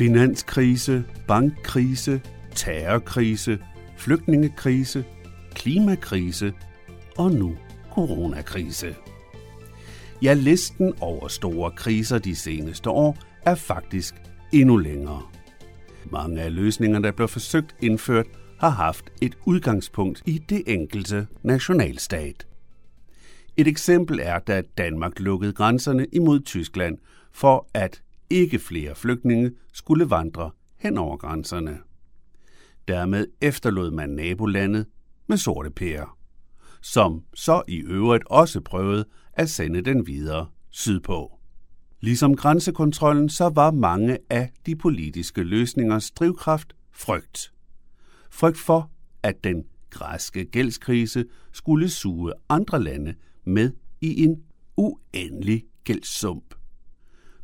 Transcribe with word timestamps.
Finanskrise, 0.00 1.04
bankkrise, 1.28 2.20
terrorkrise, 2.54 3.58
flygtningekrise, 3.96 5.04
klimakrise 5.54 6.52
og 7.18 7.32
nu 7.32 7.56
coronakrise. 7.90 8.96
Ja, 10.22 10.32
listen 10.32 10.92
over 11.00 11.28
store 11.28 11.70
kriser 11.70 12.18
de 12.18 12.36
seneste 12.36 12.90
år 12.90 13.16
er 13.42 13.54
faktisk 13.54 14.14
endnu 14.52 14.76
længere. 14.76 15.22
Mange 16.10 16.42
af 16.42 16.54
løsningerne, 16.54 17.04
der 17.04 17.12
blev 17.12 17.28
forsøgt 17.28 17.76
indført, 17.80 18.26
har 18.58 18.70
haft 18.70 19.12
et 19.22 19.38
udgangspunkt 19.44 20.22
i 20.26 20.38
det 20.38 20.62
enkelte 20.66 21.26
nationalstat. 21.42 22.46
Et 23.56 23.68
eksempel 23.68 24.20
er, 24.22 24.38
da 24.38 24.62
Danmark 24.78 25.20
lukkede 25.20 25.52
grænserne 25.52 26.06
imod 26.12 26.40
Tyskland 26.40 26.98
for 27.32 27.66
at 27.74 28.02
ikke 28.30 28.58
flere 28.58 28.94
flygtninge 28.94 29.52
skulle 29.72 30.10
vandre 30.10 30.50
hen 30.76 30.98
over 30.98 31.16
grænserne. 31.16 31.78
Dermed 32.88 33.26
efterlod 33.40 33.90
man 33.90 34.10
nabolandet 34.10 34.86
med 35.26 35.36
sorte 35.36 35.70
pærer, 35.70 36.18
som 36.80 37.24
så 37.34 37.62
i 37.68 37.76
øvrigt 37.76 38.24
også 38.26 38.60
prøvede 38.60 39.04
at 39.32 39.50
sende 39.50 39.82
den 39.82 40.06
videre 40.06 40.46
sydpå. 40.70 41.38
Ligesom 42.00 42.36
grænsekontrollen, 42.36 43.28
så 43.28 43.48
var 43.48 43.70
mange 43.70 44.18
af 44.30 44.50
de 44.66 44.76
politiske 44.76 45.42
løsningers 45.42 46.10
drivkraft 46.10 46.76
frygt. 46.92 47.52
Frygt 48.30 48.58
for, 48.58 48.90
at 49.22 49.44
den 49.44 49.64
græske 49.90 50.44
gældskrise 50.44 51.24
skulle 51.52 51.90
suge 51.90 52.32
andre 52.48 52.82
lande 52.82 53.14
med 53.44 53.72
i 54.00 54.24
en 54.24 54.42
uendelig 54.76 55.64
gældssump. 55.84 56.54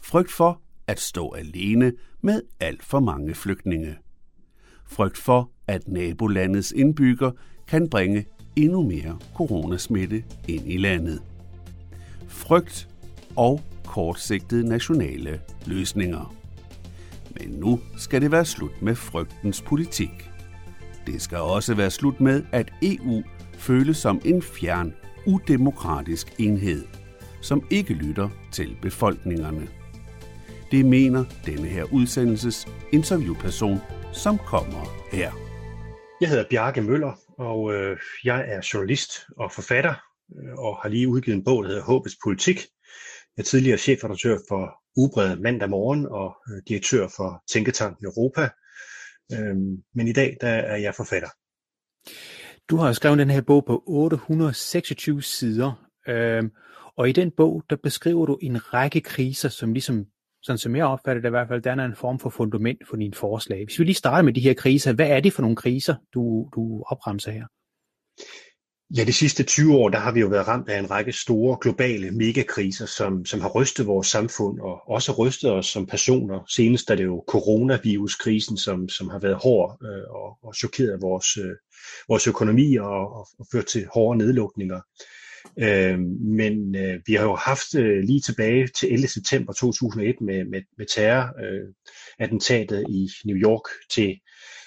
Frygt 0.01 0.33
for 0.33 0.63
at 0.87 1.01
stå 1.01 1.31
alene 1.31 1.93
med 2.21 2.43
alt 2.61 2.83
for 2.83 3.01
mange 3.01 3.35
flygtninge. 3.35 3.97
Frygt 4.87 5.19
for, 5.19 5.51
at 5.66 5.88
nabolandets 5.88 6.73
indbygger 6.73 7.30
kan 7.69 7.91
bringe 7.91 8.27
endnu 8.57 8.83
mere 8.83 9.19
coronasmitte 9.35 10.25
ind 10.49 10.73
i 10.73 10.77
landet. 10.77 11.23
Frygt 12.29 12.88
og 13.37 13.60
kortsigtede 13.85 14.69
nationale 14.69 15.41
løsninger. 15.66 16.35
Men 17.41 17.49
nu 17.49 17.80
skal 17.97 18.21
det 18.21 18.30
være 18.30 18.45
slut 18.45 18.82
med 18.82 18.95
frygtens 18.95 19.63
politik. 19.63 20.30
Det 21.07 21.23
skal 21.23 21.38
også 21.38 21.75
være 21.75 21.91
slut 21.91 22.21
med, 22.21 22.45
at 22.53 22.73
EU 22.82 23.23
føles 23.53 23.97
som 23.97 24.21
en 24.25 24.43
fjern, 24.43 24.95
udemokratisk 25.27 26.35
enhed, 26.38 26.85
som 27.43 27.66
ikke 27.71 27.95
lytter 27.95 28.29
til 28.53 28.77
befolkningerne. 28.82 29.69
Det 30.71 30.85
mener 30.85 31.25
denne 31.47 31.69
her 31.69 31.85
udsendelses 31.93 32.69
interviewperson, 32.93 33.79
som 34.13 34.39
kommer 34.39 35.11
her. 35.13 35.33
Jeg 36.21 36.29
hedder 36.29 36.45
Bjarke 36.51 36.83
Møller, 36.83 37.13
og 37.39 37.75
øh, 37.75 37.99
jeg 38.25 38.45
er 38.49 38.69
journalist 38.75 39.11
og 39.37 39.53
forfatter, 39.53 39.95
øh, 40.37 40.55
og 40.59 40.79
har 40.83 40.89
lige 40.89 41.09
udgivet 41.09 41.37
en 41.37 41.45
bog, 41.45 41.63
der 41.63 41.69
hedder 41.69 41.85
Håbets 41.85 42.17
Politik, 42.25 42.57
jeg 43.37 43.43
er 43.43 43.47
tidligere 43.47 43.79
chefredaktør 43.79 44.39
for 44.49 44.83
Ubred 44.97 45.37
mandag 45.37 45.71
morgen 45.71 46.07
og 46.07 46.37
øh, 46.49 46.63
direktør 46.69 47.09
for 47.17 47.43
Tænketanken 47.53 48.07
Europa. 48.07 48.49
Øhm, 49.33 49.83
men 49.95 50.09
i 50.09 50.13
dag 50.13 50.37
der 50.41 50.49
er 50.49 50.77
jeg 50.77 50.95
forfatter. 50.95 51.29
Du 52.71 52.77
har 52.77 52.93
skrevet 52.93 53.19
den 53.19 53.31
her 53.31 53.41
bog 53.41 53.65
på 53.67 53.83
826 53.87 55.23
sider, 55.23 55.89
øhm, 56.09 56.51
og 56.97 57.09
i 57.09 57.13
den 57.13 57.31
bog 57.31 57.63
der 57.71 57.77
beskriver 57.77 58.27
du 58.27 58.39
en 58.43 58.75
række 58.75 59.01
kriser, 59.01 59.49
som 59.49 59.73
ligesom, 59.73 60.07
sådan 60.47 60.59
som 60.59 60.77
jeg 60.77 60.85
opfatter 60.85 61.21
det 61.23 61.29
i 61.29 61.30
hvert 61.30 61.49
fald, 61.49 61.63
der 61.63 61.71
er 61.71 61.85
en 61.85 61.97
form 61.97 62.19
for 62.19 62.30
fundament 62.30 62.89
for 62.89 62.97
dine 62.97 63.15
forslag. 63.15 63.65
Hvis 63.65 63.79
vi 63.79 63.85
lige 63.85 63.95
starter 63.95 64.22
med 64.22 64.33
de 64.33 64.41
her 64.41 64.55
kriser, 64.55 64.93
hvad 64.93 65.09
er 65.09 65.21
det 65.21 65.33
for 65.33 65.43
nogle 65.43 65.56
kriser, 65.56 65.94
du, 66.15 66.49
du 66.55 66.84
opremser 66.87 67.31
her? 67.31 67.47
Ja, 68.97 69.04
de 69.04 69.12
sidste 69.12 69.43
20 69.43 69.75
år, 69.76 69.88
der 69.88 69.98
har 69.98 70.12
vi 70.12 70.20
jo 70.20 70.26
været 70.28 70.48
ramt 70.48 70.69
af 70.69 70.78
en 70.78 70.91
række 70.91 71.12
store 71.12 71.59
globale 71.60 72.10
megakriser, 72.10 72.87
som, 72.87 73.25
som 73.25 73.41
har 73.41 73.48
rystet 73.48 73.87
vores 73.87 74.06
samfund 74.06 74.60
og 74.60 74.88
også 74.88 75.12
rystet 75.12 75.53
os 75.53 75.66
som 75.66 75.87
personer. 75.87 76.44
Senest 76.49 76.91
er 76.91 76.94
det 76.94 77.04
jo 77.04 77.25
coronaviruskrisen, 77.28 78.56
som, 78.56 78.88
som 78.88 79.09
har 79.09 79.19
været 79.19 79.37
hård 79.37 79.78
øh, 79.82 80.04
og, 80.10 80.38
og 80.43 80.54
chokeret 80.54 81.03
vores, 81.03 81.37
øh, 81.37 81.54
vores 82.09 82.26
økonomi 82.26 82.76
og, 82.76 83.15
og, 83.16 83.26
og 83.38 83.47
ført 83.53 83.66
til 83.66 83.87
hårde 83.94 84.19
nedlukninger. 84.19 84.81
Øh, 85.58 85.98
men 86.38 86.76
øh, 86.76 87.00
vi 87.06 87.14
har 87.14 87.24
jo 87.24 87.34
haft 87.34 87.74
øh, 87.74 88.02
lige 88.04 88.20
tilbage 88.20 88.66
til 88.66 88.92
11. 88.92 89.08
september 89.08 89.52
2001 89.52 90.20
med, 90.20 90.44
med, 90.44 90.62
med 90.78 90.86
terrorattentatet 90.94 92.78
øh, 92.78 92.94
i 92.94 93.08
New 93.24 93.36
York 93.36 93.62
til 93.90 94.16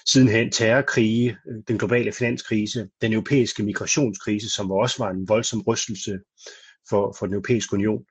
sidenhen 0.06 0.52
terrorkrige, 0.52 1.30
øh, 1.30 1.64
den 1.68 1.78
globale 1.78 2.12
finanskrise, 2.12 2.88
den 3.02 3.14
europæiske 3.14 3.64
migrationskrise, 3.64 4.50
som 4.50 4.72
også 4.72 4.96
var 5.04 5.10
en 5.10 5.28
voldsom 5.28 5.62
rystelse 5.68 6.20
for, 6.90 7.16
for 7.20 7.26
den 7.26 7.34
europæiske 7.34 7.74
union. 7.74 8.04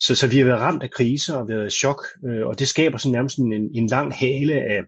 Så, 0.00 0.14
så 0.14 0.26
vi 0.26 0.38
har 0.38 0.44
været 0.44 0.60
ramt 0.60 0.82
af 0.82 0.90
kriser 0.90 1.34
og 1.34 1.48
været 1.48 1.66
i 1.66 1.78
chok, 1.78 2.06
øh, 2.26 2.46
og 2.46 2.58
det 2.58 2.68
skaber 2.68 2.98
sådan 2.98 3.12
nærmest 3.12 3.38
en, 3.38 3.52
en 3.52 3.86
lang 3.86 4.14
hale 4.14 4.54
af, 4.54 4.82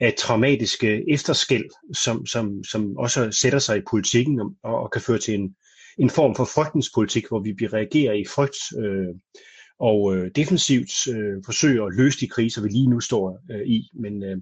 af 0.00 0.14
traumatiske 0.18 1.12
efterskæld, 1.12 1.94
som, 1.94 2.26
som, 2.26 2.64
som 2.64 2.96
også 2.96 3.30
sætter 3.30 3.58
sig 3.58 3.76
i 3.76 3.88
politikken 3.90 4.40
og, 4.40 4.74
og 4.82 4.90
kan 4.90 5.02
føre 5.02 5.18
til 5.18 5.34
en, 5.34 5.54
en 5.98 6.10
form 6.10 6.34
for 6.34 6.44
frygtens 6.44 6.90
politik, 6.94 7.28
hvor 7.28 7.40
vi 7.40 7.66
reagerer 7.66 8.12
i 8.12 8.24
frygt 8.34 8.56
øh, 8.84 9.14
og 9.80 10.16
øh, 10.16 10.30
defensivt 10.36 10.92
øh, 11.08 11.42
forsøger 11.44 11.84
at 11.84 11.94
løse 11.94 12.20
de 12.20 12.28
kriser, 12.28 12.62
vi 12.62 12.68
lige 12.68 12.90
nu 12.90 13.00
står 13.00 13.40
øh, 13.50 13.66
i. 13.66 13.90
Men 13.94 14.24
øh, 14.24 14.36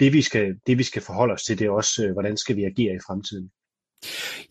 det 0.00 0.12
vi 0.12 0.22
skal, 0.22 0.54
det 0.66 0.78
vi 0.78 0.82
skal 0.82 1.02
forholde 1.02 1.34
os 1.34 1.42
til, 1.42 1.58
det 1.58 1.66
er 1.66 1.70
også, 1.70 2.04
øh, 2.04 2.12
hvordan 2.12 2.36
skal 2.36 2.56
vi 2.56 2.64
agere 2.64 2.94
i 2.94 3.04
fremtiden. 3.06 3.50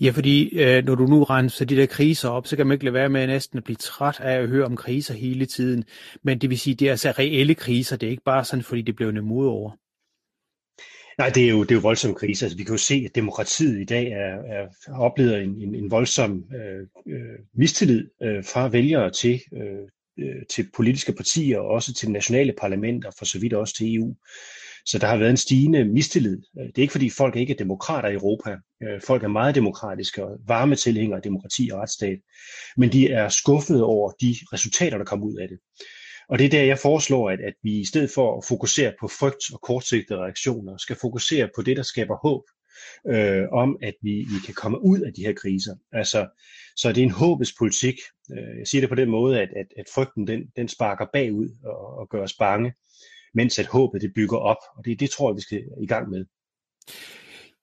Ja, 0.02 0.10
fordi 0.10 0.60
øh, 0.60 0.86
når 0.86 0.96
du 0.96 1.06
nu 1.06 1.24
renser 1.24 1.66
de 1.66 1.76
der 1.76 1.86
kriser 1.86 2.30
op, 2.30 2.48
så 2.48 2.56
kan 2.56 2.68
man 2.68 2.76
ikke 2.76 2.86
lade 2.86 2.94
være 2.94 3.10
med 3.10 3.28
næsten 3.28 3.58
at 3.58 3.64
blive 3.64 3.76
træt 3.76 4.20
af 4.20 4.42
at 4.42 4.50
høre 4.50 4.66
om 4.66 4.76
kriser 4.76 5.14
hele 5.14 5.46
tiden. 5.46 5.84
Men 6.24 6.42
det 6.42 6.50
vil 6.50 6.60
sige, 6.60 6.76
det 6.76 6.88
er 6.88 6.92
altså 6.92 7.12
reelle 7.12 7.56
kriser, 7.56 7.98
det 7.98 8.08
er 8.08 8.12
ikke 8.12 8.24
bare 8.24 8.46
sådan, 8.46 8.64
fordi 8.64 8.82
det 8.82 8.96
blev 8.96 9.10
en 9.10 9.32
over. 9.32 9.72
Nej, 11.18 11.30
det 11.30 11.46
er 11.46 11.50
jo, 11.50 11.64
det 11.64 11.72
er 11.72 11.76
jo 11.76 11.82
voldsom 11.82 12.14
krise. 12.14 12.46
Altså, 12.46 12.58
vi 12.58 12.64
kan 12.64 12.74
jo 12.74 12.78
se, 12.78 13.04
at 13.06 13.16
demokratiet 13.16 13.82
i 13.82 13.86
dag 13.86 14.08
er, 14.08 14.36
er, 14.56 14.92
har 14.92 15.02
oplevet 15.02 15.44
en, 15.44 15.62
en, 15.62 15.76
en 15.76 15.92
voldsom 15.92 16.44
øh, 16.56 16.88
øh, 17.16 17.40
mistillid 17.54 18.08
øh, 18.24 18.44
fra 18.44 18.68
vælgere 18.68 19.12
til, 19.12 19.42
øh, 19.54 20.26
øh, 20.26 20.46
til 20.50 20.70
politiske 20.76 21.14
partier 21.14 21.60
og 21.60 21.68
også 21.68 21.94
til 21.94 22.12
nationale 22.12 22.54
parlamenter, 22.62 23.12
for 23.18 23.26
så 23.26 23.40
vidt 23.40 23.54
også 23.54 23.76
til 23.76 23.96
EU. 23.96 24.16
Så 24.86 25.00
der 25.00 25.08
har 25.08 25.18
været 25.18 25.30
en 25.30 25.38
stigende 25.38 25.86
mistillid. 25.86 26.38
Det 26.56 26.78
er 26.78 26.82
ikke 26.82 26.92
fordi 26.92 27.10
folk 27.10 27.36
ikke 27.36 27.54
er 27.54 27.58
demokrater 27.58 28.10
i 28.10 28.14
Europa. 28.14 28.58
Øh, 28.84 29.02
folk 29.02 29.24
er 29.24 29.28
meget 29.28 29.56
demokratiske 29.56 30.26
og 30.26 30.38
varme 30.48 30.76
tilhængere 30.76 31.18
af 31.18 31.24
demokrati 31.24 31.70
og 31.74 31.80
retsstat. 31.80 32.20
Men 32.78 32.92
de 32.92 33.08
er 33.08 33.30
skuffede 33.30 33.84
over 33.84 34.12
de 34.12 34.36
resultater, 34.54 34.98
der 34.98 35.06
kommer 35.06 35.26
ud 35.26 35.38
af 35.38 35.48
det. 35.48 35.60
Og 36.30 36.40
det 36.40 36.46
er 36.46 36.50
der, 36.50 36.64
jeg 36.64 36.80
foreslår, 36.80 37.30
at, 37.30 37.40
at 37.40 37.54
vi 37.64 37.80
i 37.80 37.86
stedet 37.86 38.10
for 38.16 38.38
at 38.38 38.46
fokusere 38.46 38.94
på 39.00 39.08
frygt 39.08 39.54
og 39.54 39.62
kortsigtede 39.62 40.20
reaktioner, 40.20 40.78
skal 40.78 40.96
fokusere 41.02 41.50
på 41.56 41.62
det, 41.62 41.78
der 41.78 41.84
skaber 41.84 42.18
håb 42.28 42.44
øh, 43.08 43.44
om, 43.52 43.78
at 43.82 43.94
vi, 44.02 44.12
vi 44.12 44.40
kan 44.46 44.54
komme 44.54 44.82
ud 44.82 45.00
af 45.00 45.14
de 45.14 45.22
her 45.22 45.34
kriser. 45.34 45.76
Altså, 45.92 46.28
så 46.76 46.90
det 46.90 46.98
er 46.98 47.04
en 47.06 47.12
håbets 47.12 47.54
politik. 47.58 47.96
Øh, 48.32 48.60
jeg 48.60 48.68
siger 48.68 48.82
det 48.82 48.90
på 48.90 48.96
den 48.96 49.10
måde, 49.10 49.42
at, 49.42 49.50
at, 49.56 49.68
at 49.78 49.86
frygten 49.96 50.28
den, 50.28 50.42
den 50.56 50.68
sparker 50.68 51.06
bagud 51.14 51.50
og, 51.64 51.98
og 51.98 52.10
gør 52.10 52.24
os 52.24 52.34
bange 52.34 52.74
mens 53.36 53.60
at 53.60 53.66
håbet 53.66 54.02
det 54.02 54.14
bygger 54.16 54.38
op, 54.38 54.58
og 54.78 54.86
det, 54.86 55.00
det 55.00 55.10
tror 55.10 55.30
jeg, 55.30 55.36
vi 55.36 55.42
skal 55.42 55.64
i 55.82 55.88
gang 55.88 56.10
med. 56.10 56.26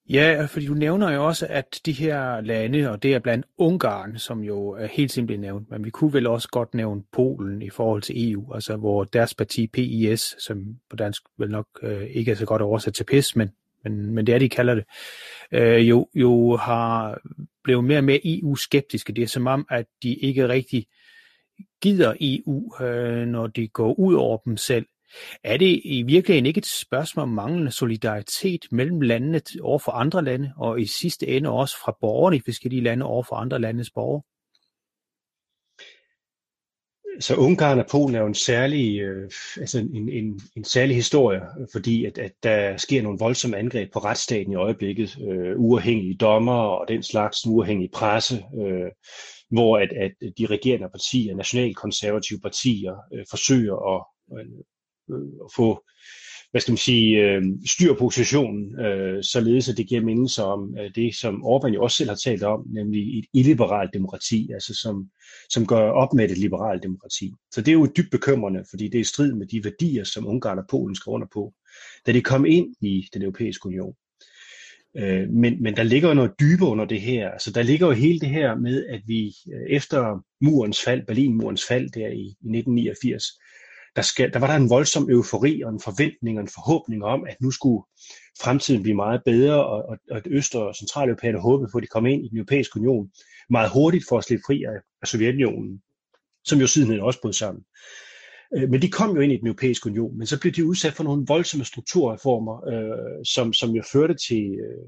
Ja, 0.09 0.45
fordi 0.45 0.67
du 0.67 0.75
nævner 0.75 1.13
jo 1.13 1.27
også, 1.27 1.47
at 1.51 1.81
de 1.87 1.93
her 1.93 2.41
lande, 2.41 2.91
og 2.91 3.03
det 3.03 3.15
er 3.15 3.19
blandt 3.19 3.47
Ungarn, 3.59 4.19
som 4.19 4.41
jo 4.41 4.69
er 4.69 4.87
helt 4.87 5.13
simpelt 5.13 5.41
nævnt, 5.41 5.71
men 5.71 5.85
vi 5.85 5.91
kunne 5.91 6.13
vel 6.13 6.27
også 6.27 6.49
godt 6.49 6.75
nævne 6.75 7.03
Polen 7.13 7.63
i 7.63 7.71
forhold 7.71 8.03
til 8.03 8.33
EU, 8.33 8.53
altså 8.53 8.77
hvor 8.77 9.05
deres 9.05 9.35
parti 9.35 9.67
PIS, 9.67 10.37
som 10.39 10.65
på 10.91 10.97
dansk 10.97 11.23
vel 11.39 11.51
nok 11.51 11.67
øh, 11.83 12.03
ikke 12.11 12.31
er 12.31 12.35
så 12.35 12.47
godt 12.47 12.63
oversat 12.63 12.95
til 12.95 13.05
PIS, 13.05 13.37
men, 13.37 13.51
men, 13.85 14.15
men 14.15 14.27
det 14.27 14.35
er, 14.35 14.39
de 14.39 14.49
kalder 14.49 14.75
det, 14.75 14.85
øh, 15.53 15.89
jo, 15.89 16.09
jo 16.15 16.57
har 16.57 17.19
blevet 17.65 17.85
mere 17.85 17.99
og 17.99 18.05
mere 18.05 18.21
EU-skeptiske. 18.25 19.13
Det 19.13 19.23
er 19.23 19.29
som 19.29 19.47
om, 19.47 19.67
at 19.71 19.87
de 20.03 20.15
ikke 20.15 20.49
rigtig 20.49 20.87
gider 21.83 22.15
EU, 22.21 22.85
øh, 22.85 23.27
når 23.27 23.47
de 23.47 23.69
går 23.69 23.95
ud 23.99 24.15
over 24.15 24.37
dem 24.37 24.57
selv. 24.57 24.87
Er 25.45 25.57
det 25.57 25.81
i 25.85 26.03
virkeligheden 26.03 26.47
ikke 26.47 26.59
et 26.59 26.67
spørgsmål 26.67 27.23
om 27.23 27.29
manglende 27.29 27.71
solidaritet 27.71 28.67
mellem 28.71 29.01
landene 29.01 29.41
over 29.63 29.79
for 29.79 29.93
andre 29.93 30.25
lande, 30.25 30.53
og 30.57 30.81
i 30.81 30.87
sidste 30.87 31.29
ende 31.29 31.51
også 31.51 31.77
fra 31.85 31.97
borgerne 32.01 32.37
i 32.37 32.43
forskellige 32.45 32.83
lande 32.83 33.07
over 33.07 33.23
for 33.23 33.37
andre 33.37 33.59
landes 33.59 33.91
borgere? 33.91 34.23
Så 37.21 37.37
Ungarn 37.37 37.79
og 37.79 37.87
Polen 37.91 38.15
er 38.15 38.21
jo 38.21 38.27
en 38.27 38.35
særlig, 38.35 39.01
øh, 39.01 39.31
altså 39.57 39.79
en, 39.79 40.09
en, 40.09 40.41
en 40.57 40.65
særlig 40.65 40.97
historie, 40.97 41.41
fordi 41.73 42.05
at, 42.05 42.19
at 42.19 42.33
der 42.43 42.77
sker 42.77 43.03
nogle 43.03 43.19
voldsomme 43.19 43.57
angreb 43.57 43.93
på 43.93 43.99
retsstaten 43.99 44.53
i 44.53 44.57
øjeblikket, 44.57 45.19
øh, 45.29 45.55
uafhængige 45.57 46.17
dommer 46.17 46.53
og 46.53 46.89
den 46.89 47.03
slags 47.03 47.47
uafhængige 47.47 47.91
presse, 47.93 48.45
øh, 48.61 48.91
hvor 49.51 49.79
at, 49.79 49.93
at 49.93 50.13
de 50.39 50.47
regerende 50.47 50.89
partier, 50.89 51.37
nationalkonservative 51.37 52.41
partier, 52.41 52.97
øh, 53.15 53.25
forsøger 53.31 53.95
at, 53.95 54.05
øh, 54.39 54.47
øh, 55.11 55.49
få 55.57 55.85
hvad 56.53 56.61
skal 56.61 56.73
man 56.73 56.79
sige, 56.79 57.21
øh, 57.21 57.43
styr 57.67 57.95
positionen, 57.95 58.81
øh, 58.81 59.23
således 59.23 59.69
at 59.69 59.77
det 59.77 59.89
giver 59.89 60.01
mindelse 60.01 60.43
om 60.43 60.77
øh, 60.79 60.91
det, 60.95 61.15
som 61.15 61.43
Orbán 61.45 61.75
jo 61.75 61.83
også 61.83 61.97
selv 61.97 62.11
har 62.11 62.17
talt 62.17 62.43
om, 62.43 62.67
nemlig 62.75 63.19
et 63.19 63.25
illiberalt 63.35 63.95
demokrati, 63.95 64.51
altså 64.55 64.75
som, 64.75 65.11
som 65.51 65.67
gør 65.67 65.91
op 65.91 66.13
med 66.15 66.31
et 66.31 66.39
liberalt 66.39 66.83
demokrati. 66.83 67.33
Så 67.53 67.61
det 67.61 67.69
er 67.69 67.73
jo 67.73 67.93
dybt 67.97 68.11
bekymrende, 68.11 68.65
fordi 68.71 68.85
det 68.85 68.95
er 68.95 69.01
i 69.01 69.05
strid 69.05 69.33
med 69.33 69.47
de 69.47 69.65
værdier, 69.65 70.05
som 70.05 70.27
Ungarn 70.27 70.59
og 70.59 70.65
Polen 70.71 70.95
skal 70.95 71.11
under 71.11 71.27
på, 71.33 71.53
da 72.07 72.13
de 72.13 72.23
kom 72.23 72.47
ind 72.47 72.75
i 72.81 73.09
den 73.15 73.23
europæiske 73.23 73.67
union. 73.67 73.95
Øh, 74.97 75.29
men, 75.31 75.63
men 75.63 75.77
der 75.77 75.83
ligger 75.83 76.09
jo 76.09 76.15
noget 76.15 76.41
dybere 76.41 76.69
under 76.69 76.85
det 76.85 77.01
her. 77.01 77.31
Altså 77.31 77.51
der 77.53 77.63
ligger 77.63 77.87
jo 77.87 77.93
hele 77.93 78.21
det 78.21 78.29
her 78.29 78.55
med, 78.55 78.87
at 78.87 79.01
vi 79.07 79.27
øh, 79.27 79.77
efter 79.77 80.25
murens 80.41 80.83
fald, 80.85 81.07
Berlinmurens 81.07 81.65
fald 81.69 81.91
der 81.91 82.09
i, 82.09 82.21
i 82.21 82.49
1989, 82.57 83.25
der, 83.97 84.03
skal, 84.03 84.33
der 84.33 84.39
var 84.39 84.47
der 84.47 84.55
en 84.55 84.71
voldsom 84.71 85.11
eufori 85.11 85.63
og 85.63 85.71
en 85.71 85.81
forventning 85.81 86.39
og 86.39 86.43
en 86.43 86.49
forhåbning 86.49 87.05
om, 87.05 87.27
at 87.29 87.37
nu 87.41 87.51
skulle 87.51 87.83
fremtiden 88.43 88.83
blive 88.83 88.97
meget 88.97 89.23
bedre, 89.25 89.67
og, 89.67 89.83
og, 89.89 89.99
og 90.11 90.23
Øst- 90.27 90.55
og 90.55 90.75
Centraleuropæerne 90.75 91.41
håbede 91.41 91.69
på, 91.73 91.79
at 91.79 91.83
de 91.83 91.87
kom 91.87 92.07
ind 92.07 92.25
i 92.25 92.29
den 92.29 92.39
europæiske 92.39 92.81
union 92.81 93.11
meget 93.51 93.71
hurtigt 93.71 94.05
for 94.09 94.19
at 94.19 94.25
slippe 94.25 94.43
fri 94.47 94.63
af, 94.63 94.77
af 95.03 95.09
Sovjetunionen, 95.09 95.83
som 96.45 96.59
jo 96.59 96.67
sidenhen 96.67 97.01
også 97.01 97.21
brød 97.21 97.33
sammen. 97.33 97.65
Øh, 98.57 98.71
men 98.71 98.83
de 98.83 98.91
kom 98.91 99.17
jo 99.17 99.21
ind 99.21 99.33
i 99.33 99.37
den 99.37 99.47
europæiske 99.47 99.87
union, 99.87 100.19
men 100.19 100.27
så 100.27 100.41
blev 100.41 100.53
de 100.53 100.67
udsat 100.67 100.93
for 100.93 101.05
nogle 101.05 101.25
voldsomme 101.29 101.65
strukturreformer, 101.65 102.69
øh, 102.73 103.25
som, 103.25 103.53
som 103.53 103.71
jo 103.71 103.83
førte 103.93 104.15
til, 104.29 104.45
øh, 104.67 104.87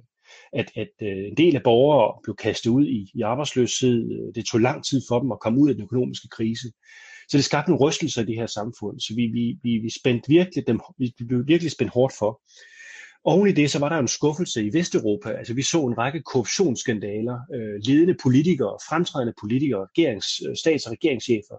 at, 0.52 0.70
at 0.76 0.88
øh, 1.02 1.24
en 1.30 1.36
del 1.36 1.56
af 1.56 1.62
borgere 1.62 2.20
blev 2.22 2.36
kastet 2.36 2.70
ud 2.70 2.86
i, 2.86 3.10
i 3.14 3.20
arbejdsløshed. 3.20 4.32
Det 4.34 4.46
tog 4.46 4.60
lang 4.60 4.84
tid 4.84 5.02
for 5.08 5.20
dem 5.20 5.32
at 5.32 5.40
komme 5.40 5.60
ud 5.60 5.68
af 5.68 5.74
den 5.74 5.84
økonomiske 5.84 6.28
krise. 6.28 6.68
Så 7.28 7.36
det 7.36 7.44
skabte 7.44 7.72
en 7.72 7.78
rystelse 7.78 8.22
i 8.22 8.24
det 8.24 8.34
her 8.34 8.46
samfund. 8.46 9.00
Så 9.00 9.14
vi, 9.16 9.26
vi, 9.26 9.58
vi, 9.62 9.78
vi, 9.78 9.90
spændte 10.00 10.28
virkelig 10.28 10.66
dem, 10.66 10.80
vi 10.98 11.14
blev 11.28 11.46
virkelig 11.46 11.72
spændt 11.72 11.92
hårdt 11.92 12.14
for. 12.18 12.40
Oven 13.24 13.48
i 13.48 13.52
det, 13.52 13.70
så 13.70 13.78
var 13.78 13.88
der 13.88 13.98
en 13.98 14.08
skuffelse 14.08 14.64
i 14.64 14.72
Vesteuropa. 14.72 15.30
Altså 15.30 15.54
vi 15.54 15.62
så 15.62 15.80
en 15.86 15.98
række 15.98 16.22
korruptionsskandaler, 16.22 17.38
øh, 17.54 17.80
ledende 17.86 18.16
politikere, 18.22 18.78
fremtrædende 18.88 19.34
politikere, 19.40 19.86
regerings, 19.90 20.26
øh, 20.48 20.56
stats- 20.56 20.86
og 20.86 20.92
regeringschefer, 20.92 21.56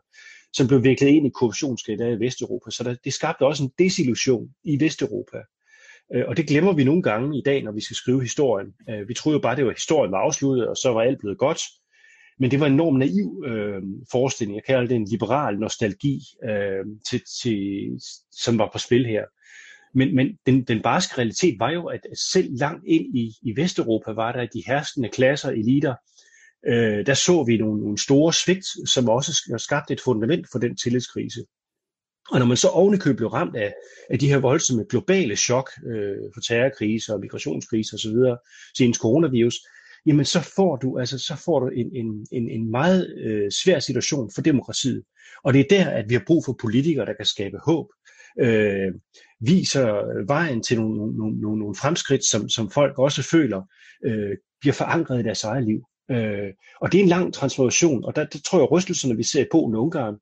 som 0.54 0.68
blev 0.68 0.84
viklet 0.84 1.08
ind 1.08 1.28
i 1.28 1.30
korruptionsskandaler 1.30 2.18
i 2.18 2.20
Vesteuropa. 2.26 2.72
Så 2.72 2.84
der, 2.84 2.96
det 3.04 3.14
skabte 3.14 3.46
også 3.46 3.64
en 3.64 3.72
desillusion 3.80 4.48
i 4.64 4.84
Vesteuropa. 4.84 5.38
Øh, 6.14 6.24
og 6.28 6.38
det 6.38 6.48
glemmer 6.48 6.74
vi 6.74 6.84
nogle 6.84 7.04
gange 7.04 7.38
i 7.38 7.42
dag, 7.46 7.64
når 7.64 7.72
vi 7.72 7.82
skal 7.82 7.96
skrive 7.96 8.22
historien. 8.22 8.68
Øh, 8.90 9.10
vi 9.10 9.14
troede 9.14 9.36
jo 9.36 9.42
bare, 9.42 9.56
det 9.56 9.66
var 9.66 9.72
historien 9.72 10.12
var 10.12 10.18
afsluttet, 10.18 10.68
og 10.68 10.78
så 10.78 10.94
var 10.94 11.02
alt 11.02 11.20
blevet 11.20 11.38
godt. 11.38 11.62
Men 12.40 12.52
det 12.52 12.60
var 12.60 12.66
en 12.66 12.74
enormt 12.74 13.00
naiv 13.00 13.44
øh, 13.48 13.82
forestilling. 14.12 14.56
Jeg 14.56 14.64
kalder 14.64 14.88
det 14.88 14.96
en 14.96 15.08
liberal 15.12 15.60
nostalgi, 15.60 16.20
øh, 16.50 16.86
til, 17.10 17.22
til, 17.42 17.90
som 18.32 18.58
var 18.58 18.70
på 18.74 18.78
spil 18.78 19.06
her. 19.06 19.24
Men, 19.94 20.16
men 20.16 20.28
den, 20.46 20.64
den 20.64 20.82
barske 20.82 21.18
realitet 21.18 21.60
var 21.60 21.72
jo, 21.72 21.86
at 21.86 22.00
selv 22.32 22.58
langt 22.58 22.84
ind 22.88 23.18
i, 23.18 23.32
i 23.42 23.56
Vesteuropa 23.56 24.12
var 24.12 24.32
der 24.32 24.46
de 24.46 24.64
herskende 24.68 25.10
klasser, 25.10 25.50
eliter, 25.50 25.96
øh, 26.68 27.06
der 27.06 27.14
så 27.14 27.44
vi 27.44 27.58
nogle, 27.58 27.82
nogle 27.82 27.98
store 27.98 28.34
svigt, 28.34 28.90
som 28.90 29.10
også 29.10 29.54
skabte 29.58 29.94
et 29.94 30.02
fundament 30.02 30.48
for 30.52 30.60
den 30.60 30.78
tillidskrise. 30.78 31.46
Og 32.32 32.40
når 32.40 32.46
man 32.46 32.58
så 32.58 32.68
ovenikøbet 32.68 33.18
blev 33.18 33.30
ramt 33.30 33.56
af, 33.56 33.74
af 34.10 34.20
de 34.20 34.28
her 34.28 34.38
voldsomme 34.38 34.86
globale 34.90 35.36
chok 35.36 35.70
øh, 35.88 36.18
for 36.34 36.42
terrorkriser 36.42 37.14
og 37.14 37.20
migrationskriser 37.20 37.98
osv., 37.98 38.18
senest 38.78 39.02
coronavirus, 39.02 39.56
jamen 40.06 40.25
så 40.25 40.52
får 40.56 40.75
du 40.75 41.00
altså 41.00 41.19
så 41.19 41.36
får 41.46 41.60
du 41.60 41.68
en, 41.68 41.96
en, 41.96 42.28
en, 42.31 42.50
en 42.50 42.72
meget 42.72 43.16
øh, 43.18 43.52
svær 43.52 43.80
situation 43.80 44.31
for 44.36 44.42
demokratiet. 44.42 45.04
Og 45.44 45.54
det 45.54 45.60
er 45.60 45.78
der, 45.78 45.90
at 45.90 46.10
vi 46.10 46.13
har 46.13 46.24
brug 46.28 46.46
for 46.46 46.57
politikere, 46.62 47.06
der 47.06 47.13
kan 47.13 47.25
skabe 47.25 47.57
håb, 47.66 47.88
øh, 48.40 48.94
viser 49.40 50.25
vejen 50.28 50.63
til 50.63 50.78
nogle, 50.81 51.18
nogle, 51.18 51.40
nogle, 51.42 51.60
nogle 51.60 51.75
fremskridt, 51.75 52.25
som, 52.25 52.50
som 52.50 52.72
folk 52.72 53.00
også 53.00 53.24
føler 53.24 53.62
øh, 54.06 54.38
bliver 54.62 54.74
forankret 54.74 55.19
i 55.19 55.24
deres 55.24 55.44
eget 55.44 55.63
liv. 55.63 55.81
Øh, 56.12 56.54
og 56.81 56.92
det 56.92 57.00
er 57.00 57.04
en 57.04 57.10
lang 57.10 57.34
transformation, 57.34 58.06
og 58.06 58.16
der, 58.16 58.25
der 58.25 58.40
tror 58.40 58.58
jeg, 58.58 58.63
at 58.63 58.72
rystelserne, 58.72 59.18
vi 59.18 59.24
ser 59.24 59.42
i 59.42 59.48
Polen 59.51 59.75
og 59.75 59.84
Ungarn, 59.84 60.16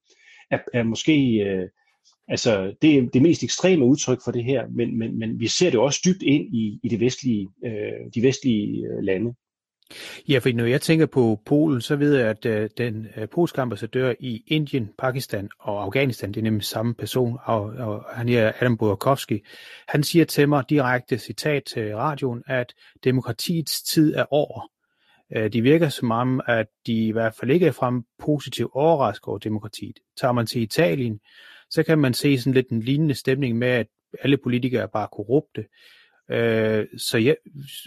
er, 0.51 0.59
er 0.74 0.83
måske 0.83 1.15
øh, 1.29 1.69
altså, 2.27 2.75
det 2.81 2.97
er 2.97 3.01
det 3.13 3.21
mest 3.21 3.44
ekstreme 3.44 3.86
udtryk 3.86 4.19
for 4.24 4.31
det 4.31 4.44
her, 4.44 4.68
men, 4.75 4.97
men, 4.97 5.19
men 5.19 5.39
vi 5.39 5.47
ser 5.47 5.69
det 5.69 5.79
også 5.79 6.00
dybt 6.06 6.21
ind 6.21 6.56
i, 6.56 6.79
i 6.83 6.89
det 6.89 7.00
vestlige, 7.00 7.50
øh, 7.65 8.12
de 8.15 8.24
vestlige 8.24 8.88
øh, 8.88 9.03
lande. 9.03 9.33
Ja, 10.30 10.39
for 10.39 10.53
når 10.53 10.65
jeg 10.65 10.81
tænker 10.81 11.06
på 11.06 11.41
Polen, 11.45 11.81
så 11.81 11.95
ved 11.95 12.15
jeg, 12.18 12.27
at 12.27 12.45
øh, 12.45 12.69
den 12.77 13.07
uh, 13.18 13.30
polske 13.30 13.62
ambassadør 13.62 14.13
i 14.19 14.44
Indien, 14.47 14.89
Pakistan 14.97 15.50
og 15.59 15.83
Afghanistan, 15.83 16.31
det 16.31 16.38
er 16.38 16.44
nemlig 16.44 16.63
samme 16.63 16.94
person, 16.94 17.38
og, 17.44 17.62
og 17.62 18.06
han 18.12 18.30
er 18.30 18.51
Adam 18.59 18.77
Budakowski, 18.77 19.39
han 19.88 20.03
siger 20.03 20.25
til 20.25 20.50
mig 20.50 20.63
direkte 20.69 21.18
citat 21.18 21.63
til 21.63 21.95
radioen, 21.95 22.44
at 22.47 22.74
demokratiets 23.03 23.81
tid 23.81 24.15
er 24.15 24.25
over. 24.31 24.69
De 25.53 25.62
virker 25.62 25.89
som 25.89 26.12
om, 26.12 26.41
at 26.47 26.68
de 26.88 27.07
i 27.07 27.12
hvert 27.12 27.36
fald 27.39 27.51
ikke 27.51 27.68
er 27.68 27.71
frem 27.71 28.03
positivt 28.19 28.71
overrasket 28.74 29.27
over 29.27 29.38
demokratiet. 29.38 30.00
Tager 30.19 30.31
man 30.31 30.47
til 30.47 30.62
Italien, 30.62 31.19
så 31.69 31.83
kan 31.83 32.00
man 32.00 32.13
se 32.13 32.38
sådan 32.38 32.53
lidt 32.53 32.69
en 32.69 32.79
lignende 32.79 33.15
stemning 33.15 33.57
med, 33.57 33.68
at 33.68 33.88
alle 34.21 34.38
politikere 34.38 34.81
er 34.81 34.88
bare 34.88 35.07
korrupte. 35.12 35.65
Øh, 36.30 36.88
så, 36.98 37.18
jeg, 37.18 37.38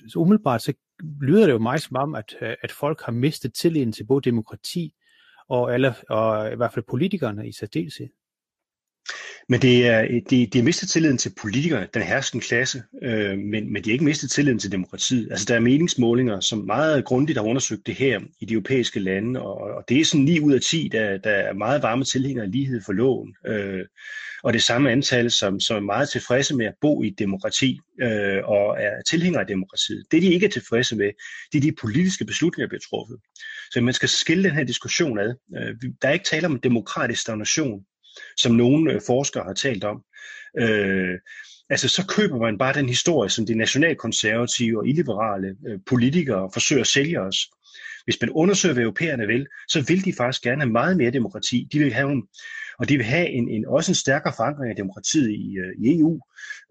så 0.09 0.19
umiddelbart 0.19 0.63
så 0.63 0.73
lyder 1.21 1.47
det 1.47 1.53
jo 1.53 1.59
meget 1.59 1.83
som 1.83 1.97
om, 1.97 2.15
at, 2.15 2.37
øh, 2.41 2.55
at 2.63 2.73
folk 2.73 3.03
har 3.03 3.13
mistet 3.13 3.55
tilliden 3.55 3.93
til 3.93 4.05
både 4.05 4.31
demokrati 4.31 4.95
og, 5.49 5.75
alle, 5.75 5.95
og 6.09 6.53
i 6.53 6.57
hvert 6.57 6.73
fald 6.73 6.85
politikerne 6.89 7.49
i 7.49 7.53
særdeleshed. 7.53 8.09
Men 9.49 9.63
det 9.63 9.87
er, 9.87 10.03
de, 10.31 10.47
de 10.47 10.59
har 10.59 10.63
mistet 10.63 10.89
tilliden 10.89 11.19
til 11.19 11.33
politikerne, 11.41 11.89
den 11.95 12.03
herskende 12.03 12.45
klasse, 12.45 12.83
øh, 13.03 13.39
men, 13.39 13.73
men 13.73 13.85
de 13.85 13.91
har 13.91 13.93
ikke 13.93 14.05
mistet 14.05 14.31
tilliden 14.31 14.59
til 14.59 14.73
demokratiet. 14.73 15.29
Altså 15.31 15.47
der 15.49 15.55
er 15.55 15.61
meningsmålinger, 15.61 16.41
som 16.41 16.59
meget 16.59 17.05
grundigt 17.05 17.39
har 17.39 17.47
undersøgt 17.47 17.87
det 17.87 17.95
her 17.95 18.21
i 18.41 18.45
de 18.45 18.53
europæiske 18.53 19.01
lande, 19.01 19.41
og, 19.43 19.55
og 19.55 19.85
det 19.89 20.01
er 20.01 20.05
sådan 20.05 20.25
9 20.25 20.41
ud 20.41 20.53
af 20.53 20.61
10, 20.61 20.89
der, 20.93 21.19
der 21.19 21.31
er 21.31 21.53
meget 21.53 21.83
varme 21.83 22.05
tilhængere 22.05 22.45
af 22.45 22.53
lighed 22.53 22.81
for 22.87 22.93
loven. 22.93 23.35
Øh, 23.47 23.85
og 24.43 24.53
det 24.53 24.63
samme 24.63 24.91
antal, 24.91 25.31
som, 25.31 25.61
som 25.61 25.77
er 25.77 25.81
meget 25.81 26.09
tilfredse 26.09 26.57
med 26.57 26.67
at 26.67 26.75
bo 26.81 27.03
i 27.03 27.07
et 27.07 27.19
demokrati 27.19 27.81
øh, 28.03 28.39
og 28.45 28.77
er 28.81 29.03
tilhængere 29.03 29.41
af 29.41 29.47
demokratiet. 29.47 30.05
Det, 30.11 30.23
de 30.23 30.33
ikke 30.33 30.47
er 30.47 30.51
tilfredse 30.51 30.97
med, 30.97 31.11
det 31.53 31.59
er 31.59 31.63
de 31.63 31.73
politiske 31.81 32.25
beslutninger, 32.25 32.67
der 32.67 32.71
bliver 32.71 32.89
truffet. 32.91 33.19
Så 33.71 33.81
man 33.81 33.95
skal 33.95 34.09
skille 34.09 34.45
den 34.45 34.57
her 34.57 34.65
diskussion 34.65 35.19
ad. 35.19 35.35
Øh, 35.57 35.75
der 36.03 36.09
er 36.09 36.13
ikke 36.13 36.25
tale 36.25 36.47
om 36.47 36.61
demokratisk 36.61 37.21
stagnation 37.21 37.81
som 38.37 38.53
nogle 38.53 38.93
øh, 38.93 39.01
forskere 39.07 39.45
har 39.45 39.53
talt 39.55 39.85
om. 39.85 40.03
Øh, 40.59 41.19
altså 41.71 41.89
så 41.89 42.07
køber 42.07 42.39
man 42.39 42.59
bare 42.59 42.75
den 42.75 42.89
historie, 42.89 43.31
som 43.31 43.47
de 43.47 43.55
nationalkonservative 43.55 44.79
og 44.79 44.89
illiberale 44.89 45.57
øh, 45.69 45.79
politikere 45.87 46.51
forsøger 46.53 46.83
at 46.83 46.87
sælge 46.87 47.21
os. 47.21 47.37
Hvis 48.05 48.21
man 48.21 48.31
undersøger, 48.31 48.73
hvad 48.73 48.83
europæerne 48.83 49.27
vil, 49.27 49.47
så 49.69 49.85
vil 49.89 50.05
de 50.05 50.13
faktisk 50.13 50.43
gerne 50.43 50.61
have 50.61 50.73
meget 50.73 50.97
mere 50.97 51.11
demokrati. 51.11 51.69
De 51.73 51.79
vil 51.79 51.93
have 51.93 52.13
en, 52.13 52.23
og 52.79 52.89
de 52.89 52.97
vil 52.97 53.07
have 53.07 53.29
en, 53.29 53.49
en, 53.49 53.67
også 53.67 53.91
en 53.91 53.95
stærkere 53.95 54.33
forankring 54.37 54.71
af 54.71 54.77
demokratiet 54.77 55.31
i, 55.31 55.57
øh, 55.59 55.73
i 55.85 55.99
EU. 55.99 56.21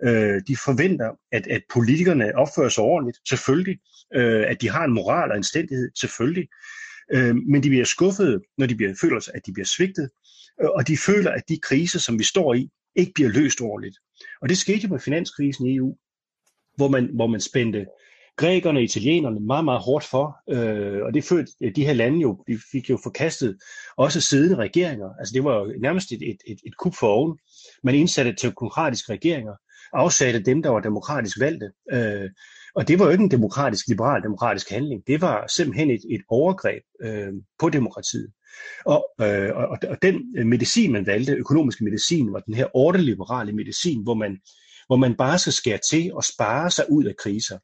Øh, 0.03 0.41
de 0.47 0.57
forventer, 0.65 1.11
at, 1.31 1.47
at 1.47 1.61
politikerne 1.73 2.35
opfører 2.35 2.69
sig 2.69 2.83
ordentligt, 2.83 3.17
selvfølgelig. 3.29 3.77
Øh, 4.15 4.43
at 4.47 4.61
de 4.61 4.69
har 4.69 4.83
en 4.83 4.93
moral 4.93 5.31
og 5.31 5.37
en 5.37 5.43
stændighed, 5.43 5.89
selvfølgelig. 5.99 6.47
Øh, 7.13 7.35
men 7.35 7.63
de 7.63 7.69
bliver 7.69 7.85
skuffede, 7.85 8.41
når 8.57 8.65
de 8.65 8.75
bliver, 8.75 8.93
føler 9.01 9.19
sig, 9.19 9.33
at 9.35 9.45
de 9.45 9.53
bliver 9.53 9.65
svigtet, 9.65 10.09
Øh, 10.61 10.69
og 10.69 10.87
de 10.87 10.97
føler, 10.97 11.31
at 11.31 11.43
de 11.49 11.59
kriser, 11.59 11.99
som 11.99 12.19
vi 12.19 12.23
står 12.23 12.53
i, 12.53 12.69
ikke 12.95 13.11
bliver 13.15 13.29
løst 13.29 13.61
ordentligt. 13.61 13.97
Og 14.41 14.49
det 14.49 14.57
skete 14.57 14.79
jo 14.83 14.89
med 14.89 14.99
finanskrisen 14.99 15.67
i 15.67 15.75
EU, 15.75 15.95
hvor 16.75 16.87
man, 16.87 17.09
hvor 17.13 17.27
man 17.27 17.41
spændte 17.41 17.85
grækerne 18.37 18.79
og 18.79 18.83
italienerne 18.83 19.39
meget, 19.39 19.65
meget 19.65 19.81
hårdt 19.81 20.05
for, 20.05 20.37
øh, 20.49 21.01
og 21.05 21.13
det 21.13 21.23
førte 21.23 21.51
de 21.75 21.85
her 21.85 21.93
lande 21.93 22.19
jo, 22.19 22.43
de 22.47 22.59
fik 22.71 22.89
jo 22.89 22.99
forkastet 23.03 23.57
også 23.97 24.21
siddende 24.21 24.55
regeringer. 24.55 25.09
Altså 25.19 25.33
det 25.33 25.43
var 25.43 25.55
jo 25.59 25.73
nærmest 25.81 26.11
et, 26.11 26.21
et, 26.21 26.37
et, 26.47 26.59
et 26.65 26.77
kup 26.77 26.95
for 26.95 27.07
oven. 27.07 27.37
Man 27.83 27.95
indsatte 27.95 28.33
teknokratiske 28.33 29.11
regeringer, 29.13 29.53
afsatte 29.93 30.39
dem, 30.39 30.63
der 30.63 30.69
var 30.69 30.79
demokratisk 30.79 31.39
valgte. 31.39 31.71
Øh, 31.91 32.29
og 32.75 32.87
det 32.87 32.99
var 32.99 33.05
jo 33.05 33.11
ikke 33.11 33.23
en 33.23 33.31
demokratisk, 33.31 33.87
liberal 33.87 34.23
demokratisk 34.23 34.69
handling. 34.69 35.07
Det 35.07 35.21
var 35.21 35.47
simpelthen 35.47 35.89
et, 35.89 36.01
et 36.09 36.21
overgreb 36.29 36.83
øh, 37.01 37.33
på 37.59 37.69
demokratiet. 37.69 38.31
Og, 38.85 39.09
øh, 39.21 39.55
og, 39.55 39.77
og 39.89 39.97
den 40.01 40.35
øh, 40.37 40.45
medicin, 40.45 40.91
man 40.91 41.05
valgte, 41.05 41.33
økonomiske 41.33 41.83
medicin, 41.83 42.33
var 42.33 42.39
den 42.39 42.53
her 42.53 42.67
ordeliberale 42.73 43.51
medicin, 43.51 44.03
hvor 44.03 44.13
man, 44.13 44.37
hvor 44.87 44.95
man 44.95 45.15
bare 45.15 45.39
skal 45.39 45.53
skære 45.53 45.79
til 45.89 46.13
og 46.13 46.23
spare 46.23 46.71
sig 46.71 46.85
ud 46.89 47.03
af 47.05 47.15
kriser. 47.15 47.59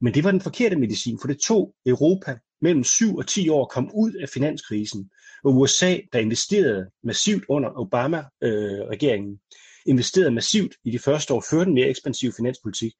Men 0.00 0.14
det 0.14 0.24
var 0.24 0.30
den 0.30 0.40
forkerte 0.40 0.76
medicin, 0.76 1.18
for 1.20 1.28
det 1.28 1.38
tog 1.38 1.74
Europa 1.86 2.38
mellem 2.60 2.84
7 2.84 3.16
og 3.16 3.26
10 3.26 3.48
år 3.48 3.62
at 3.62 3.70
komme 3.70 3.90
ud 3.94 4.12
af 4.12 4.28
finanskrisen. 4.28 5.10
Og 5.44 5.56
USA, 5.56 5.96
der 6.12 6.18
investerede 6.18 6.86
massivt 7.04 7.44
under 7.48 7.70
Obama-regeringen, 7.78 9.32
øh, 9.32 9.38
investerede 9.86 10.30
massivt 10.30 10.74
i 10.84 10.90
de 10.90 10.98
første 10.98 11.34
år, 11.34 11.44
førte 11.50 11.68
en 11.68 11.74
mere 11.74 11.88
ekspansiv 11.88 12.32
finanspolitik. 12.32 12.92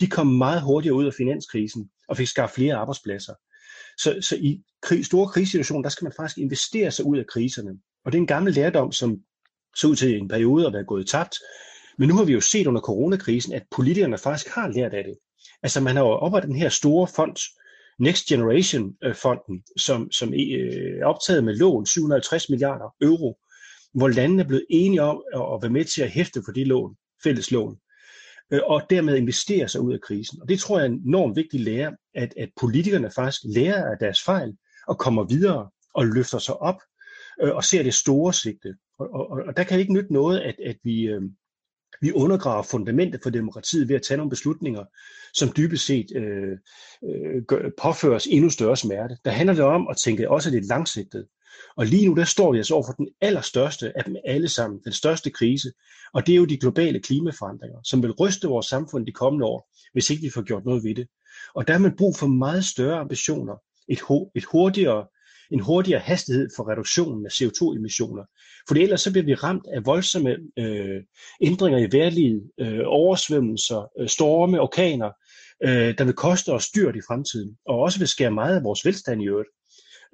De 0.00 0.06
kom 0.06 0.26
meget 0.26 0.62
hurtigere 0.62 0.96
ud 0.96 1.06
af 1.06 1.14
finanskrisen 1.14 1.90
og 2.08 2.16
fik 2.16 2.26
skabt 2.26 2.54
flere 2.54 2.74
arbejdspladser. 2.74 3.34
Så, 3.98 4.18
så 4.20 4.36
i 4.36 4.62
krig, 4.82 5.06
store 5.06 5.28
krisesituationer, 5.28 5.82
der 5.82 5.88
skal 5.88 6.04
man 6.04 6.12
faktisk 6.16 6.38
investere 6.38 6.90
sig 6.90 7.04
ud 7.04 7.18
af 7.18 7.26
kriserne. 7.26 7.70
Og 8.04 8.12
det 8.12 8.18
er 8.18 8.22
en 8.22 8.26
gammel 8.26 8.52
lærdom, 8.52 8.92
som 8.92 9.18
så 9.76 9.88
ud 9.88 9.96
til 9.96 10.16
en 10.16 10.28
periode 10.28 10.66
at 10.66 10.72
være 10.72 10.84
gået 10.84 11.06
tabt. 11.06 11.36
Men 11.98 12.08
nu 12.08 12.14
har 12.14 12.24
vi 12.24 12.32
jo 12.32 12.40
set 12.40 12.66
under 12.66 12.80
coronakrisen, 12.80 13.52
at 13.52 13.62
politikerne 13.70 14.18
faktisk 14.18 14.54
har 14.54 14.68
lært 14.68 14.94
af 14.94 15.04
det. 15.04 15.14
Altså 15.62 15.80
man 15.80 15.96
har 15.96 16.02
jo 16.02 16.08
oprettet 16.08 16.48
den 16.48 16.58
her 16.58 16.68
store 16.68 17.08
fond, 17.16 17.36
Next 17.98 18.26
Generation-fonden, 18.26 19.56
øh, 19.56 19.62
som, 19.76 20.10
som 20.12 20.34
øh, 20.34 21.00
er 21.00 21.06
optaget 21.06 21.44
med 21.44 21.54
lån, 21.54 21.86
750 21.86 22.50
milliarder 22.50 22.94
euro, 23.00 23.38
hvor 23.94 24.08
landene 24.08 24.42
er 24.42 24.46
blevet 24.46 24.66
enige 24.70 25.02
om 25.02 25.22
at 25.34 25.62
være 25.62 25.72
med 25.72 25.84
til 25.84 26.02
at 26.02 26.10
hæfte 26.10 26.42
for 26.44 26.52
de 26.52 26.64
lån, 26.64 26.96
fælles 27.24 27.50
lån, 27.50 27.76
Øh, 28.52 28.60
og 28.66 28.82
dermed 28.90 29.16
investere 29.16 29.68
sig 29.68 29.80
ud 29.80 29.92
af 29.92 30.00
krisen. 30.00 30.42
Og 30.42 30.48
det 30.48 30.60
tror 30.60 30.78
jeg 30.78 30.86
er 30.86 30.90
en 30.90 31.02
enormt 31.06 31.36
vigtig 31.36 31.60
lære, 31.60 31.96
at, 32.14 32.34
at 32.36 32.48
politikerne 32.60 33.10
faktisk 33.10 33.42
lærer 33.44 33.90
af 33.90 33.96
deres 34.00 34.22
fejl 34.22 34.56
og 34.88 34.98
kommer 34.98 35.24
videre 35.24 35.70
og 35.94 36.06
løfter 36.06 36.38
sig 36.38 36.56
op 36.56 36.82
øh, 37.42 37.54
og 37.54 37.64
ser 37.64 37.82
det 37.82 37.94
store 37.94 38.32
sigte. 38.32 38.74
Og, 38.98 39.10
og, 39.12 39.26
og 39.46 39.56
der 39.56 39.64
kan 39.64 39.80
ikke 39.80 39.92
nytte 39.92 40.12
noget, 40.12 40.40
at, 40.40 40.54
at 40.66 40.76
vi, 40.84 41.02
øh, 41.02 41.22
vi 42.00 42.12
undergraver 42.12 42.62
fundamentet 42.62 43.20
for 43.22 43.30
demokratiet 43.30 43.88
ved 43.88 43.96
at 43.96 44.02
tage 44.02 44.18
nogle 44.18 44.30
beslutninger, 44.30 44.84
som 45.34 45.52
dybest 45.56 45.86
set 45.86 46.06
øh, 46.16 46.58
øh, 47.04 47.42
påføres 47.82 48.26
endnu 48.26 48.50
større 48.50 48.76
smerte. 48.76 49.16
Der 49.24 49.30
handler 49.30 49.54
det 49.54 49.64
om 49.64 49.88
at 49.88 49.96
tænke 49.96 50.30
også 50.30 50.50
lidt 50.50 50.68
langsigtet. 50.68 51.26
Og 51.76 51.86
lige 51.86 52.06
nu 52.06 52.14
der 52.14 52.24
står 52.24 52.52
vi 52.52 52.58
altså 52.58 52.74
over 52.74 52.86
for 52.86 52.92
den 52.92 53.08
allerstørste 53.20 53.98
af 53.98 54.04
dem 54.04 54.16
alle 54.24 54.48
sammen, 54.48 54.80
den 54.84 54.92
største 54.92 55.30
krise, 55.30 55.72
og 56.14 56.26
det 56.26 56.32
er 56.32 56.36
jo 56.36 56.44
de 56.44 56.58
globale 56.58 57.00
klimaforandringer, 57.00 57.78
som 57.84 58.02
vil 58.02 58.12
ryste 58.12 58.48
vores 58.48 58.66
samfund 58.66 59.06
de 59.06 59.12
kommende 59.12 59.46
år, 59.46 59.70
hvis 59.92 60.10
ikke 60.10 60.22
vi 60.22 60.30
får 60.30 60.42
gjort 60.42 60.64
noget 60.64 60.84
ved 60.84 60.94
det. 60.94 61.06
Og 61.54 61.68
der 61.68 61.74
er 61.74 61.78
man 61.78 61.96
brug 61.96 62.16
for 62.16 62.26
meget 62.26 62.64
større 62.64 62.98
ambitioner, 62.98 63.54
et, 63.88 64.00
et 64.34 64.44
hurtigere 64.44 65.06
en 65.50 65.60
hurtigere 65.60 66.00
hastighed 66.00 66.48
for 66.56 66.70
reduktionen 66.70 67.26
af 67.26 67.30
CO2-emissioner. 67.30 68.24
For 68.68 68.74
ellers 68.74 69.00
så 69.00 69.12
bliver 69.12 69.24
vi 69.24 69.34
ramt 69.34 69.66
af 69.74 69.86
voldsomme 69.86 70.36
øh, 70.58 71.02
ændringer 71.42 71.78
i 71.78 71.92
vejrlivet, 71.92 72.50
øh, 72.60 72.80
oversvømmelser, 72.84 73.90
øh, 74.00 74.08
storme, 74.08 74.60
orkaner, 74.60 75.10
øh, 75.64 75.98
der 75.98 76.04
vil 76.04 76.14
koste 76.14 76.52
os 76.52 76.70
dyrt 76.70 76.96
i 76.96 77.06
fremtiden, 77.08 77.56
og 77.66 77.78
også 77.78 77.98
vil 77.98 78.08
skære 78.08 78.30
meget 78.30 78.56
af 78.56 78.64
vores 78.64 78.84
velstand 78.84 79.22
i 79.22 79.26
øvrigt, 79.26 79.48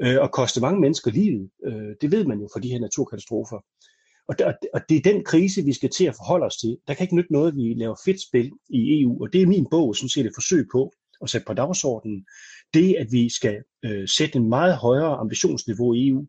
øh, 0.03 0.21
og 0.21 0.33
koste 0.33 0.61
mange 0.61 0.81
mennesker 0.81 1.11
livet. 1.11 1.51
Øh, 1.67 1.95
det 2.01 2.13
ved 2.13 2.25
man 2.25 2.41
jo 2.41 2.49
for 2.53 2.61
de 2.61 2.69
her 2.69 2.81
naturkatastrofer. 2.81 3.59
Og, 4.29 4.39
der, 4.39 4.53
og 4.75 4.81
det 4.89 4.97
er 4.97 5.13
den 5.13 5.25
krise, 5.25 5.63
vi 5.63 5.73
skal 5.73 5.91
til 5.91 6.05
at 6.05 6.15
forholde 6.15 6.47
os 6.47 6.57
til. 6.57 6.79
Der 6.89 6.95
kan 6.95 7.05
ikke 7.05 7.17
nytte 7.17 7.33
noget, 7.33 7.49
at 7.49 7.57
vi 7.57 7.75
laver 7.77 7.97
fedt 8.05 8.23
spil 8.29 8.53
i 8.69 9.01
EU, 9.01 9.23
og 9.23 9.33
det 9.33 9.43
er 9.43 9.47
min 9.47 9.67
bog, 9.71 9.97
sådan 9.97 10.09
set 10.09 10.27
et 10.27 10.33
forsøg 10.35 10.67
på 10.73 10.93
at 11.23 11.31
sætte 11.31 11.45
på 11.47 11.55
dagsordenen, 11.55 12.27
det, 12.75 12.97
at 12.99 13.07
vi 13.11 13.29
skal 13.29 13.63
øh, 13.85 14.09
sætte 14.09 14.37
en 14.37 14.49
meget 14.49 14.77
højere 14.77 15.17
ambitionsniveau 15.17 15.95
i 15.95 16.09
EU. 16.09 16.27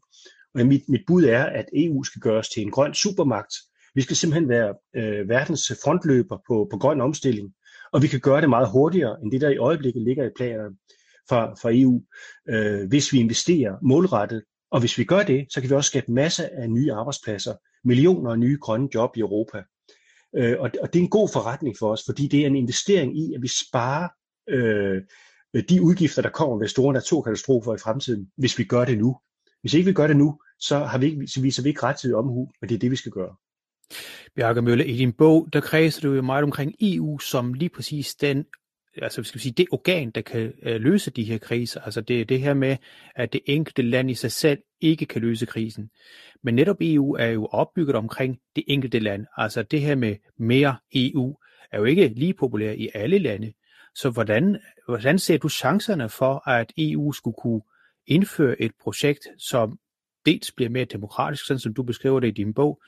Og 0.53 0.65
mit, 0.65 0.89
mit 0.89 1.01
bud 1.07 1.23
er, 1.23 1.43
at 1.43 1.65
EU 1.73 2.03
skal 2.03 2.21
gøres 2.21 2.49
til 2.49 2.63
en 2.63 2.71
grøn 2.71 2.93
supermagt. 2.93 3.53
Vi 3.95 4.01
skal 4.01 4.15
simpelthen 4.15 4.49
være 4.49 4.75
øh, 4.95 5.29
verdens 5.29 5.71
frontløber 5.83 6.37
på, 6.47 6.67
på 6.71 6.77
grøn 6.77 7.01
omstilling, 7.01 7.53
og 7.93 8.01
vi 8.01 8.07
kan 8.07 8.19
gøre 8.19 8.41
det 8.41 8.49
meget 8.49 8.71
hurtigere, 8.71 9.17
end 9.23 9.31
det, 9.31 9.41
der 9.41 9.49
i 9.49 9.57
øjeblikket 9.57 10.01
ligger 10.01 10.25
i 10.25 10.35
planerne 10.35 10.75
fra, 11.29 11.53
fra 11.61 11.69
EU, 11.73 12.01
øh, 12.49 12.87
hvis 12.87 13.13
vi 13.13 13.19
investerer 13.19 13.75
målrettet. 13.81 14.43
Og 14.71 14.79
hvis 14.79 14.97
vi 14.97 15.03
gør 15.03 15.23
det, 15.23 15.45
så 15.49 15.61
kan 15.61 15.69
vi 15.69 15.75
også 15.75 15.87
skabe 15.87 16.11
masser 16.11 16.49
af 16.51 16.69
nye 16.69 16.93
arbejdspladser, 16.93 17.53
millioner 17.83 18.31
af 18.31 18.39
nye 18.39 18.57
grønne 18.61 18.89
job 18.95 19.17
i 19.17 19.19
Europa. 19.19 19.63
Øh, 20.37 20.55
og, 20.59 20.71
og 20.81 20.93
det 20.93 20.99
er 20.99 21.03
en 21.03 21.09
god 21.09 21.29
forretning 21.33 21.75
for 21.79 21.91
os, 21.91 22.03
fordi 22.05 22.27
det 22.27 22.41
er 22.41 22.47
en 22.47 22.55
investering 22.55 23.17
i, 23.19 23.33
at 23.33 23.41
vi 23.41 23.47
sparer 23.47 24.07
øh, 24.49 25.01
de 25.69 25.81
udgifter, 25.81 26.21
der 26.21 26.29
kommer 26.29 26.57
ved 26.57 26.67
store 26.67 26.93
naturkatastrofer 26.93 27.75
i 27.75 27.77
fremtiden, 27.77 28.27
hvis 28.37 28.57
vi 28.57 28.63
gør 28.63 28.85
det 28.85 28.97
nu. 28.97 29.17
Hvis 29.61 29.73
ikke 29.73 29.85
vi 29.85 29.93
gør 29.93 30.07
det 30.07 30.17
nu, 30.17 30.39
så, 30.59 30.79
har 30.79 30.97
vi 30.97 31.05
ikke, 31.05 31.27
så 31.27 31.41
viser 31.41 31.63
vi 31.63 31.69
ikke 31.69 31.83
rettidig 31.83 32.15
omhu, 32.15 32.51
og 32.61 32.69
det 32.69 32.75
er 32.75 32.79
det, 32.79 32.91
vi 32.91 32.95
skal 32.95 33.11
gøre. 33.11 33.35
Bjarke 34.35 34.61
Mølle, 34.61 34.87
i 34.87 34.97
din 34.97 35.13
bog, 35.13 35.47
der 35.53 35.61
kredser 35.61 36.01
du 36.01 36.13
jo 36.13 36.21
meget 36.21 36.43
omkring 36.43 36.73
EU 36.81 37.19
som 37.19 37.53
lige 37.53 37.69
præcis 37.69 38.15
den 38.15 38.45
altså 39.01 39.23
skal 39.23 39.39
vi 39.39 39.41
sige, 39.41 39.53
det 39.53 39.67
organ, 39.71 40.11
der 40.11 40.21
kan 40.21 40.53
øh, 40.63 40.81
løse 40.81 41.11
de 41.11 41.23
her 41.23 41.37
kriser. 41.37 41.81
Altså 41.81 42.01
det 42.01 42.21
er 42.21 42.25
det 42.25 42.39
her 42.39 42.53
med, 42.53 42.77
at 43.15 43.33
det 43.33 43.41
enkelte 43.45 43.81
land 43.81 44.11
i 44.11 44.13
sig 44.13 44.31
selv 44.31 44.59
ikke 44.81 45.05
kan 45.05 45.21
løse 45.21 45.45
krisen. 45.45 45.89
Men 46.43 46.55
netop 46.55 46.77
EU 46.81 47.15
er 47.15 47.27
jo 47.27 47.45
opbygget 47.45 47.95
omkring 47.95 48.39
det 48.55 48.63
enkelte 48.67 48.99
land. 48.99 49.25
Altså 49.37 49.63
det 49.63 49.81
her 49.81 49.95
med 49.95 50.15
mere 50.37 50.77
EU 50.95 51.37
er 51.71 51.77
jo 51.77 51.83
ikke 51.83 52.07
lige 52.07 52.33
populært 52.33 52.77
i 52.77 52.89
alle 52.93 53.19
lande. 53.19 53.53
Så 53.95 54.09
hvordan, 54.09 54.59
hvordan 54.87 55.19
ser 55.19 55.37
du 55.37 55.49
chancerne 55.49 56.09
for, 56.09 56.49
at 56.49 56.73
EU 56.77 57.11
skulle 57.11 57.35
kunne 57.41 57.61
indføre 58.07 58.61
et 58.61 58.71
projekt, 58.81 59.27
som 59.37 59.79
dels 60.25 60.51
bliver 60.51 60.69
mere 60.69 60.85
demokratisk, 60.85 61.45
sådan 61.45 61.59
som 61.59 61.73
du 61.73 61.83
beskriver 61.83 62.19
det 62.19 62.27
i 62.27 62.31
din 62.31 62.53
bog, 62.53 62.81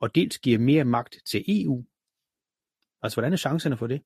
og 0.00 0.14
dels 0.14 0.38
giver 0.38 0.58
mere 0.58 0.84
magt 0.84 1.16
til 1.26 1.44
EU? 1.48 1.84
Altså, 3.02 3.16
hvordan 3.16 3.32
er 3.32 3.36
chancerne 3.36 3.76
for 3.76 3.86
det? 3.86 4.02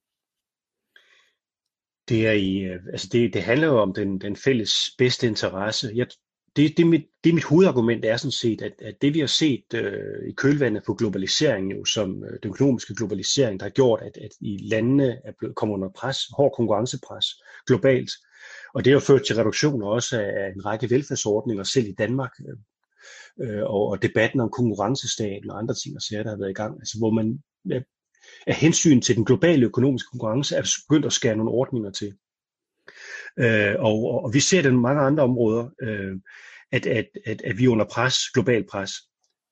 Det, 2.08 2.26
er 2.26 2.32
i, 2.32 2.58
øh, 2.58 2.80
altså 2.92 3.08
det, 3.12 3.34
det 3.34 3.42
handler 3.42 3.66
jo 3.66 3.78
om 3.78 3.94
den, 3.94 4.18
den 4.20 4.36
fælles 4.36 4.72
bedste 4.98 5.26
interesse. 5.26 5.92
Jeg, 5.94 6.06
det, 6.56 6.76
det, 6.76 6.86
mit, 6.86 7.06
det 7.24 7.34
mit 7.34 7.44
hovedargument 7.44 8.04
er 8.04 8.16
sådan 8.16 8.32
set, 8.32 8.62
at, 8.62 8.72
at 8.82 8.94
det 9.02 9.14
vi 9.14 9.20
har 9.20 9.26
set 9.26 9.64
øh, 9.74 10.28
i 10.28 10.32
kølvandet 10.32 10.82
på 10.86 10.94
globaliseringen, 10.94 11.76
jo, 11.76 11.84
som 11.84 12.24
øh, 12.24 12.38
den 12.42 12.50
økonomiske 12.50 12.94
globalisering, 12.94 13.60
der 13.60 13.66
har 13.66 13.70
gjort, 13.70 14.02
at, 14.02 14.16
at 14.16 14.30
i 14.40 14.58
landene 14.70 15.20
er 15.24 15.32
blevet, 15.38 15.56
kommet 15.56 15.74
under 15.74 15.88
pres, 15.88 16.18
hård 16.36 16.52
konkurrencepres 16.56 17.26
globalt, 17.66 18.10
og 18.74 18.84
det 18.84 18.92
har 18.92 19.00
ført 19.00 19.22
til 19.26 19.36
reduktioner 19.36 19.86
også 19.86 20.20
af, 20.20 20.44
af 20.44 20.52
en 20.56 20.66
række 20.66 20.90
velfærdsordninger, 20.90 21.64
selv 21.64 21.86
i 21.86 21.94
Danmark, 21.98 22.30
øh, 22.48 22.56
øh, 23.48 23.62
og, 23.62 23.86
og 23.88 24.02
debatten 24.02 24.40
om 24.40 24.50
konkurrencestaten 24.50 25.50
og 25.50 25.58
andre 25.58 25.74
ting 25.74 25.96
og 25.96 26.02
sager, 26.02 26.22
der 26.22 26.30
har 26.30 26.38
været 26.38 26.50
i 26.50 26.60
gang, 26.62 26.74
altså 26.80 26.98
hvor 26.98 27.10
man 27.10 27.42
af 28.46 28.54
hensyn 28.54 29.00
til 29.00 29.16
den 29.16 29.24
globale 29.24 29.66
økonomiske 29.66 30.08
konkurrence 30.10 30.56
er 30.56 30.70
begyndt 30.88 31.06
at 31.06 31.12
skære 31.12 31.36
nogle 31.36 31.50
ordninger 31.50 31.90
til. 31.90 32.14
Øh, 33.38 33.74
og, 33.78 34.24
og 34.24 34.34
vi 34.34 34.40
ser 34.40 34.62
det 34.62 34.70
i 34.70 34.74
mange 34.74 35.02
andre 35.02 35.22
områder, 35.22 35.68
øh, 35.82 36.12
at, 36.72 36.86
at, 36.86 37.06
at, 37.26 37.42
at 37.44 37.58
vi 37.58 37.64
er 37.64 37.68
under 37.68 37.84
pres, 37.84 38.18
global 38.34 38.64
pres. 38.70 38.92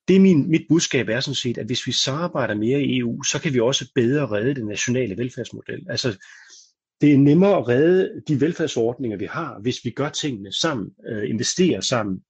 Det 0.09 0.17
er 0.17 0.21
min, 0.21 0.51
mit 0.51 0.63
budskab 0.69 1.09
er 1.09 1.21
sådan 1.21 1.35
set, 1.35 1.59
at 1.59 1.67
hvis 1.67 1.87
vi 1.87 1.93
samarbejder 1.93 2.55
mere 2.55 2.81
i 2.81 2.99
EU, 2.99 3.23
så 3.23 3.41
kan 3.41 3.55
vi 3.55 3.61
også 3.61 3.91
bedre 3.95 4.27
redde 4.27 4.55
den 4.55 4.67
nationale 4.67 5.17
velfærdsmodel. 5.17 5.87
Altså, 5.91 6.19
det 7.01 7.13
er 7.13 7.19
nemmere 7.19 7.57
at 7.57 7.69
redde 7.69 8.23
de 8.29 8.41
velfærdsordninger, 8.41 9.19
vi 9.19 9.25
har, 9.25 9.59
hvis 9.63 9.85
vi 9.85 9.91
gør 9.91 10.09
tingene 10.09 10.53
sammen, 10.53 10.91
øh, 11.09 11.31
investerer 11.31 11.81
sammen, 11.81 12.21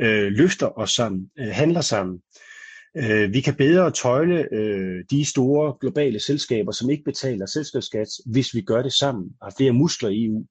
øh, 0.00 0.32
løfter 0.32 0.78
os 0.78 0.90
sammen, 0.90 1.30
øh, 1.38 1.48
handler 1.48 1.80
sammen. 1.80 2.14
Øh, 2.14 2.49
Øh, 2.96 3.32
vi 3.32 3.40
kan 3.40 3.54
bedre 3.54 3.90
tøjle 3.90 4.54
øh, 4.54 5.04
de 5.10 5.24
store 5.24 5.74
globale 5.80 6.20
selskaber, 6.20 6.72
som 6.72 6.90
ikke 6.90 7.04
betaler 7.04 7.46
selskabsskat, 7.46 8.08
hvis 8.26 8.54
vi 8.54 8.60
gør 8.60 8.82
det 8.82 8.92
sammen, 8.92 9.30
har 9.42 9.54
flere 9.56 9.72
muskler 9.72 10.08
i 10.08 10.24
EU. 10.24 10.46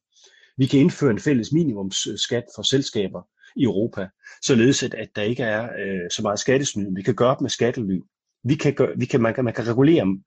Vi 0.57 0.65
kan 0.65 0.79
indføre 0.79 1.11
en 1.11 1.19
fælles 1.19 1.51
minimumsskat 1.51 2.43
for 2.55 2.61
selskaber 2.61 3.21
i 3.55 3.63
Europa, 3.63 4.07
således 4.41 4.83
at, 4.83 4.93
at 4.93 5.09
der 5.15 5.21
ikke 5.21 5.43
er 5.43 5.63
øh, 5.63 6.09
så 6.11 6.21
meget 6.21 6.39
skattesnyd. 6.39 6.95
Vi 6.95 7.01
kan 7.01 7.15
gøre 7.15 7.29
op 7.29 7.41
med 7.41 7.49
skattely. 7.49 7.99
Vi 8.43 8.55
kan 8.55 8.73
gøre, 8.73 8.89
vi 8.97 9.05
kan, 9.05 9.21
man, 9.21 9.33
kan, 9.33 9.43
man 9.43 9.53
kan 9.53 9.67
regulere 9.67 10.17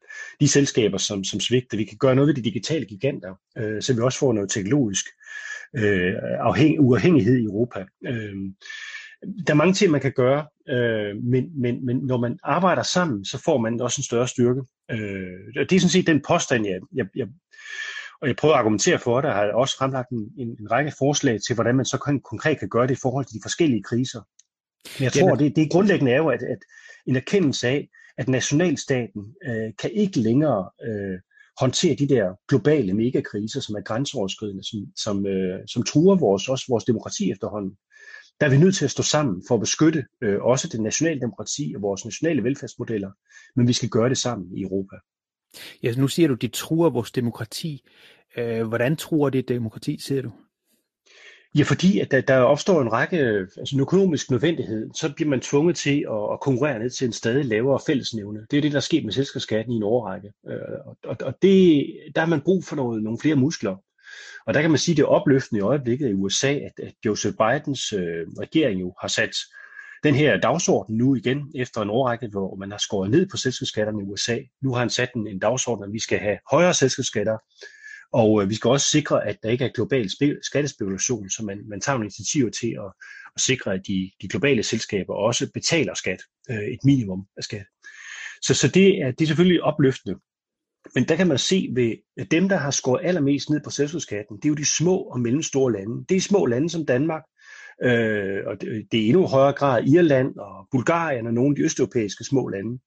de 0.40 0.48
selskaber, 0.48 0.98
som, 0.98 1.24
som 1.24 1.40
svigter. 1.40 1.76
Vi 1.76 1.84
kan 1.84 1.98
gøre 1.98 2.14
noget 2.14 2.28
ved 2.28 2.34
de 2.34 2.42
digitale 2.42 2.86
giganter, 2.86 3.34
øh, 3.58 3.82
så 3.82 3.94
vi 3.94 4.00
også 4.00 4.18
får 4.18 4.32
noget 4.32 4.50
teknologisk 4.50 5.06
øh, 5.76 6.14
afhæng, 6.40 6.80
uafhængighed 6.80 7.36
i 7.36 7.44
Europa. 7.44 7.84
Øh, 8.06 8.34
der 9.46 9.52
er 9.52 9.54
mange 9.54 9.74
ting, 9.74 9.90
man 9.90 10.00
kan 10.00 10.12
gøre, 10.12 10.46
øh, 10.68 11.16
men, 11.22 11.60
men, 11.60 11.86
men 11.86 11.96
når 11.96 12.18
man 12.18 12.38
arbejder 12.42 12.82
sammen, 12.82 13.24
så 13.24 13.42
får 13.44 13.58
man 13.58 13.80
også 13.80 13.98
en 14.00 14.04
større 14.04 14.28
styrke. 14.28 14.62
Øh, 14.90 15.66
det 15.68 15.72
er 15.72 15.80
sådan 15.80 15.90
set 15.90 16.06
den 16.06 16.22
påstand, 16.28 16.66
jeg, 16.66 16.80
jeg, 16.94 17.06
jeg, 17.16 17.26
og 18.20 18.28
jeg 18.28 18.36
prøver 18.36 18.54
at 18.54 18.58
argumentere 18.58 18.98
for 18.98 19.20
det, 19.20 19.30
og 19.30 19.36
har 19.36 19.52
også 19.52 19.76
fremlagt 19.78 20.10
en, 20.10 20.32
en, 20.38 20.48
en 20.60 20.70
række 20.70 20.92
forslag 20.98 21.40
til, 21.46 21.54
hvordan 21.54 21.76
man 21.76 21.84
så 21.84 21.98
kan, 21.98 22.20
konkret 22.20 22.58
kan 22.58 22.68
gøre 22.68 22.86
det 22.86 22.94
i 22.94 23.02
forhold 23.02 23.24
til 23.24 23.34
de 23.34 23.44
forskellige 23.44 23.82
kriser. 23.82 24.20
Men 24.98 25.04
jeg 25.04 25.12
tror, 25.12 25.28
Jamen. 25.28 25.38
det, 25.38 25.56
det 25.56 25.70
grundlæggende 25.70 26.12
er 26.12 26.16
jo, 26.16 26.28
at, 26.28 26.42
at 26.42 26.58
en 27.06 27.16
erkendelse 27.16 27.68
af, 27.68 27.88
at 28.18 28.28
nationalstaten 28.28 29.34
øh, 29.46 29.72
kan 29.78 29.90
ikke 29.92 30.20
længere 30.20 30.70
øh, 30.86 31.18
håndtere 31.60 31.94
de 31.94 32.08
der 32.08 32.34
globale 32.48 32.94
megakriser, 32.94 33.60
som 33.60 33.74
er 33.74 33.80
grænseoverskridende, 33.80 34.64
som, 34.64 34.78
som, 34.96 35.26
øh, 35.26 35.60
som 35.66 35.82
truer 35.82 36.16
vores, 36.16 36.48
også 36.48 36.64
vores 36.68 36.84
demokrati 36.84 37.30
efterhånden. 37.30 37.76
Der 38.40 38.46
er 38.46 38.50
vi 38.50 38.58
nødt 38.58 38.76
til 38.76 38.84
at 38.84 38.90
stå 38.90 39.02
sammen 39.02 39.42
for 39.48 39.54
at 39.54 39.60
beskytte 39.60 40.04
øh, 40.20 40.42
også 40.42 40.68
det 40.68 40.80
nationale 40.80 41.20
demokrati 41.20 41.72
og 41.76 41.82
vores 41.82 42.04
nationale 42.04 42.44
velfærdsmodeller, 42.44 43.10
men 43.56 43.68
vi 43.68 43.72
skal 43.72 43.88
gøre 43.88 44.08
det 44.08 44.18
sammen 44.18 44.56
i 44.56 44.62
Europa. 44.62 44.96
Ja, 45.82 45.94
nu 45.96 46.08
siger 46.08 46.28
du, 46.28 46.34
at 46.34 46.42
det 46.42 46.52
truer 46.52 46.90
vores 46.90 47.10
demokrati. 47.10 47.84
Øh, 48.36 48.66
hvordan 48.66 48.96
truer 48.96 49.30
det 49.30 49.48
demokrati, 49.48 49.98
siger 49.98 50.22
du? 50.22 50.30
Ja, 51.58 51.62
fordi 51.62 51.98
at 51.98 52.10
der, 52.10 52.20
der 52.20 52.36
opstår 52.36 52.82
en 52.82 52.92
række, 52.92 53.16
altså 53.56 53.76
en 53.76 53.80
økonomisk 53.80 54.30
nødvendighed, 54.30 54.90
så 54.94 55.12
bliver 55.14 55.30
man 55.30 55.40
tvunget 55.40 55.76
til 55.76 56.04
at, 56.10 56.32
at 56.32 56.40
konkurrere 56.40 56.78
ned 56.78 56.90
til 56.90 57.06
en 57.06 57.12
stadig 57.12 57.44
lavere 57.44 57.80
fællesnævne. 57.86 58.46
Det 58.50 58.56
er 58.56 58.60
det, 58.60 58.72
der 58.72 58.76
er 58.76 58.80
sket 58.80 59.04
med 59.04 59.12
selskabsskatten 59.12 59.72
i 59.72 59.76
en 59.76 59.82
årrække. 59.82 60.32
Øh, 60.48 60.56
og, 61.04 61.16
og 61.20 61.34
det, 61.42 61.86
der 62.14 62.20
har 62.20 62.28
man 62.28 62.40
brug 62.40 62.64
for 62.64 62.76
noget, 62.76 63.02
nogle 63.02 63.18
flere 63.18 63.36
muskler. 63.36 63.76
Og 64.46 64.54
der 64.54 64.60
kan 64.60 64.70
man 64.70 64.78
sige, 64.78 64.92
at 64.92 64.96
det 64.96 65.02
er 65.02 65.06
opløftende 65.06 65.58
i 65.58 65.62
øjeblikket 65.62 66.10
i 66.10 66.14
USA, 66.14 66.52
at, 66.54 66.72
at 66.82 66.94
Joseph 67.06 67.36
Bidens 67.36 67.92
øh, 67.92 68.26
regering 68.40 68.80
jo 68.80 68.94
har 69.00 69.08
sat 69.08 69.36
den 70.02 70.14
her 70.14 70.40
dagsorden 70.40 70.96
nu 70.96 71.14
igen, 71.14 71.52
efter 71.54 71.82
en 71.82 71.90
årrække, 71.90 72.28
hvor 72.28 72.56
man 72.56 72.70
har 72.70 72.78
skåret 72.78 73.10
ned 73.10 73.26
på 73.30 73.36
selskabsskatterne 73.36 74.02
i 74.02 74.06
USA. 74.06 74.38
Nu 74.62 74.72
har 74.72 74.78
han 74.78 74.90
sat 74.90 75.12
en, 75.14 75.26
en 75.26 75.38
dagsorden, 75.38 75.84
at 75.84 75.92
vi 75.92 75.98
skal 75.98 76.18
have 76.18 76.38
højere 76.50 76.74
selskabsskatter, 76.74 77.38
og 78.12 78.42
øh, 78.42 78.50
vi 78.50 78.54
skal 78.54 78.70
også 78.70 78.86
sikre, 78.86 79.26
at 79.26 79.36
der 79.42 79.50
ikke 79.50 79.64
er 79.64 79.68
global 79.68 80.10
skattespekulation, 80.42 81.30
så 81.30 81.44
man, 81.44 81.68
man 81.68 81.80
tager 81.80 81.94
nogle 81.94 82.06
initiativer 82.06 82.50
til 82.50 82.76
at, 82.78 82.92
at 83.36 83.40
sikre, 83.40 83.74
at 83.74 83.80
de, 83.86 84.10
de 84.22 84.28
globale 84.28 84.62
selskaber 84.62 85.14
også 85.14 85.50
betaler 85.54 85.94
skat, 85.94 86.22
øh, 86.50 86.62
et 86.62 86.78
minimum 86.84 87.26
af 87.36 87.42
skat. 87.44 87.66
Så, 88.42 88.54
så 88.54 88.68
det, 88.68 89.02
er, 89.02 89.10
det 89.10 89.20
er 89.20 89.26
selvfølgelig 89.26 89.62
opløftende. 89.62 90.16
Men 90.94 91.04
der 91.04 91.16
kan 91.16 91.26
man 91.26 91.38
se 91.38 91.68
ved 91.74 91.92
at 92.16 92.30
dem, 92.30 92.48
der 92.48 92.56
har 92.56 92.70
skåret 92.70 93.00
allermest 93.04 93.50
ned 93.50 93.60
på 93.64 93.70
selskabsskatten, 93.70 94.36
det 94.36 94.44
er 94.44 94.48
jo 94.48 94.54
de 94.54 94.76
små 94.76 94.96
og 94.96 95.20
mellemstore 95.20 95.72
lande. 95.72 96.04
Det 96.08 96.16
er 96.16 96.20
små 96.20 96.46
lande 96.46 96.70
som 96.70 96.86
Danmark, 96.86 97.22
øh, 97.82 98.38
og 98.46 98.60
det, 98.60 98.86
det 98.92 99.00
er 99.00 99.06
endnu 99.06 99.26
højere 99.26 99.52
grad 99.52 99.84
Irland 99.84 100.36
og 100.36 100.68
Bulgarien 100.70 101.26
og 101.26 101.34
nogle 101.34 101.50
af 101.50 101.56
de 101.56 101.62
østeuropæiske 101.62 102.24
små 102.24 102.48
lande. 102.48 102.78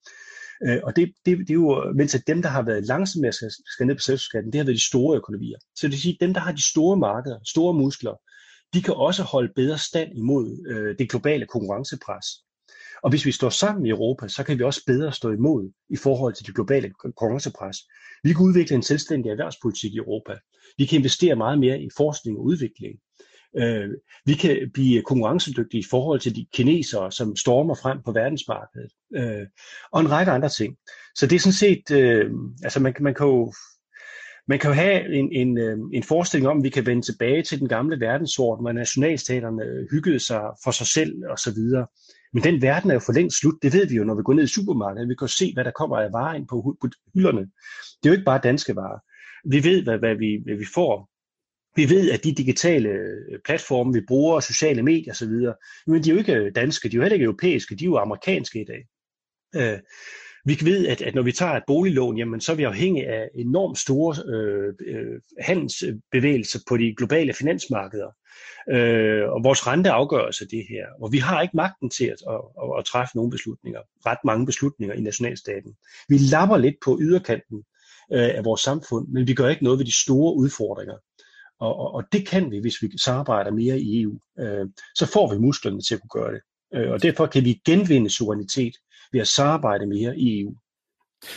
Øh, 0.67 0.79
og 0.83 0.95
det, 0.95 1.13
det, 1.25 1.37
det 1.37 1.49
er 1.49 1.53
jo, 1.53 1.93
mens 1.95 2.15
at 2.15 2.27
dem, 2.27 2.41
der 2.41 2.49
har 2.49 2.61
været 2.61 2.85
langsomme 2.85 3.21
med 3.21 3.29
at 3.29 3.35
skal 3.73 3.87
ned 3.87 3.95
på 3.95 4.01
selskabsskatten, 4.01 4.51
det 4.51 4.59
har 4.59 4.65
været 4.65 4.77
de 4.77 4.87
store 4.87 5.17
økonomier. 5.17 5.57
Så 5.75 5.87
det 5.87 5.91
vil 5.91 6.01
sige, 6.01 6.13
at 6.13 6.25
dem, 6.25 6.33
der 6.33 6.41
har 6.41 6.51
de 6.51 6.69
store 6.69 6.97
markeder, 6.97 7.39
store 7.45 7.73
muskler, 7.73 8.15
de 8.73 8.81
kan 8.81 8.93
også 8.93 9.23
holde 9.23 9.53
bedre 9.55 9.77
stand 9.77 10.09
imod 10.17 10.67
øh, 10.69 10.95
det 10.99 11.09
globale 11.09 11.45
konkurrencepres. 11.45 12.25
Og 13.05 13.09
hvis 13.09 13.25
vi 13.25 13.31
står 13.31 13.49
sammen 13.49 13.85
i 13.85 13.89
Europa, 13.89 14.27
så 14.27 14.43
kan 14.43 14.57
vi 14.57 14.63
også 14.63 14.81
bedre 14.87 15.11
stå 15.11 15.31
imod 15.31 15.71
i 15.89 15.97
forhold 15.97 16.33
til 16.33 16.45
det 16.45 16.55
globale 16.55 16.89
konkurrencepres. 16.89 17.77
Vi 18.23 18.33
kan 18.33 18.41
udvikle 18.41 18.75
en 18.75 18.83
selvstændig 18.83 19.29
erhvervspolitik 19.29 19.93
i 19.93 19.97
Europa. 19.97 20.33
Vi 20.77 20.85
kan 20.85 20.97
investere 20.97 21.35
meget 21.35 21.59
mere 21.59 21.81
i 21.81 21.89
forskning 21.97 22.37
og 22.37 22.43
udvikling. 22.43 22.99
Øh, 23.57 23.89
vi 24.25 24.33
kan 24.33 24.71
blive 24.73 25.01
konkurrencedygtige 25.01 25.81
i 25.81 25.89
forhold 25.89 26.19
til 26.19 26.35
de 26.35 26.45
kinesere, 26.53 27.11
som 27.11 27.35
stormer 27.35 27.75
frem 27.75 27.97
på 28.05 28.11
verdensmarkedet, 28.11 28.91
øh, 29.15 29.47
og 29.91 30.01
en 30.01 30.11
række 30.11 30.31
andre 30.31 30.49
ting. 30.49 30.77
Så 31.15 31.27
det 31.27 31.35
er 31.35 31.39
sådan 31.39 31.61
set, 31.65 31.91
øh, 31.91 32.31
altså 32.63 32.79
man, 32.79 32.93
man 32.99 33.13
kan 33.13 33.27
jo 33.27 33.53
man 34.47 34.59
kan 34.59 34.69
jo 34.69 34.73
have 34.73 35.15
en, 35.15 35.31
en, 35.31 35.57
øh, 35.57 35.77
en 35.93 36.03
forestilling 36.03 36.49
om, 36.49 36.57
at 36.57 36.63
vi 36.63 36.69
kan 36.69 36.85
vende 36.85 37.01
tilbage 37.01 37.43
til 37.43 37.59
den 37.59 37.67
gamle 37.67 37.99
verdensorden, 37.99 38.63
hvor 38.63 38.71
nationalstaterne 38.71 39.87
hyggede 39.91 40.19
sig 40.19 40.41
for 40.63 40.71
sig 40.71 40.87
selv 40.87 41.13
og 41.29 41.39
så 41.39 41.53
videre. 41.53 41.87
Men 42.35 42.43
den 42.43 42.61
verden 42.61 42.89
er 42.89 42.93
jo 42.93 42.99
for 42.99 43.13
længst 43.13 43.39
slut. 43.39 43.61
Det 43.61 43.73
ved 43.73 43.87
vi 43.87 43.95
jo, 43.95 44.03
når 44.03 44.15
vi 44.15 44.23
går 44.23 44.33
ned 44.33 44.43
i 44.43 44.47
supermarkedet. 44.47 45.09
Vi 45.09 45.15
kan 45.15 45.27
se, 45.27 45.53
hvad 45.53 45.63
der 45.63 45.71
kommer 45.71 45.97
af 45.97 46.13
varer 46.13 46.35
ind 46.35 46.47
på, 46.47 46.77
hylderne. 47.13 47.41
Det 47.41 48.05
er 48.05 48.09
jo 48.09 48.11
ikke 48.11 48.25
bare 48.25 48.39
danske 48.43 48.75
varer. 48.75 48.99
Vi 49.49 49.63
ved, 49.63 49.83
hvad, 49.83 49.97
hvad, 49.97 50.15
vi, 50.15 50.41
hvad 50.45 50.55
vi 50.55 50.65
får. 50.73 51.09
Vi 51.75 51.89
ved, 51.89 52.11
at 52.11 52.23
de 52.23 52.35
digitale 52.35 52.89
øh, 52.89 53.39
platforme, 53.45 53.93
vi 53.93 54.01
bruger, 54.07 54.39
sociale 54.39 54.83
medier 54.83 55.13
osv., 55.13 55.33
men 55.87 56.03
de 56.03 56.09
er 56.09 56.13
jo 56.13 56.19
ikke 56.19 56.35
øh, 56.35 56.51
danske, 56.55 56.89
de 56.89 56.95
er 56.95 56.97
jo 56.97 57.01
heller 57.01 57.13
ikke 57.13 57.23
europæiske, 57.23 57.75
de 57.75 57.83
er 57.83 57.89
jo 57.89 57.97
amerikanske 57.97 58.61
i 58.61 58.65
dag. 58.65 58.81
Øh, 59.55 59.79
vi 60.45 60.57
ved, 60.61 60.87
at, 60.87 61.01
at 61.01 61.15
når 61.15 61.21
vi 61.21 61.31
tager 61.31 61.51
et 61.51 61.63
boliglån, 61.67 62.17
jamen, 62.17 62.41
så 62.41 62.51
er 62.51 62.55
vi 62.55 62.63
afhængige 62.63 63.07
af 63.07 63.29
enormt 63.35 63.77
store 63.77 64.15
øh, 64.33 64.73
øh, 64.87 65.21
handelsbevægelser 65.41 66.59
på 66.67 66.77
de 66.77 66.95
globale 66.97 67.33
finansmarkeder. 67.33 68.11
Øh, 68.69 69.29
og 69.29 69.43
vores 69.43 69.67
rente 69.67 69.91
afgøres 69.91 70.41
af 70.41 70.47
det 70.47 70.65
her. 70.69 70.85
Og 71.01 71.11
vi 71.11 71.17
har 71.17 71.41
ikke 71.41 71.57
magten 71.57 71.89
til 71.89 72.05
at, 72.05 72.21
at, 72.29 72.41
at, 72.63 72.79
at 72.79 72.85
træffe 72.85 73.15
nogle 73.15 73.31
beslutninger, 73.31 73.81
ret 74.05 74.17
mange 74.25 74.45
beslutninger 74.45 74.95
i 74.95 75.01
nationalstaten. 75.01 75.73
Vi 76.09 76.17
lapper 76.17 76.57
lidt 76.57 76.75
på 76.85 76.97
yderkanten 77.01 77.57
øh, 78.13 78.29
af 78.37 78.45
vores 78.45 78.61
samfund, 78.61 79.07
men 79.07 79.27
vi 79.27 79.33
gør 79.33 79.49
ikke 79.49 79.63
noget 79.63 79.79
ved 79.79 79.85
de 79.85 80.01
store 80.03 80.35
udfordringer. 80.35 80.95
Og, 81.59 81.75
og, 81.75 81.93
og 81.93 82.03
det 82.11 82.27
kan 82.27 82.51
vi, 82.51 82.59
hvis 82.59 82.81
vi 82.81 82.97
samarbejder 82.97 83.51
mere 83.51 83.79
i 83.79 84.01
EU. 84.01 84.19
Øh, 84.39 84.65
så 84.95 85.05
får 85.13 85.33
vi 85.33 85.39
musklerne 85.39 85.81
til 85.81 85.95
at 85.95 86.01
kunne 86.01 86.21
gøre 86.23 86.33
det. 86.33 86.41
Øh, 86.75 86.91
og 86.91 87.03
derfor 87.03 87.25
kan 87.25 87.45
vi 87.45 87.61
genvinde 87.65 88.09
suverænitet 88.09 88.73
ved 89.11 89.21
at 89.21 89.27
samarbejde 89.27 89.87
mere 89.87 90.17
i 90.17 90.41
EU. 90.41 90.55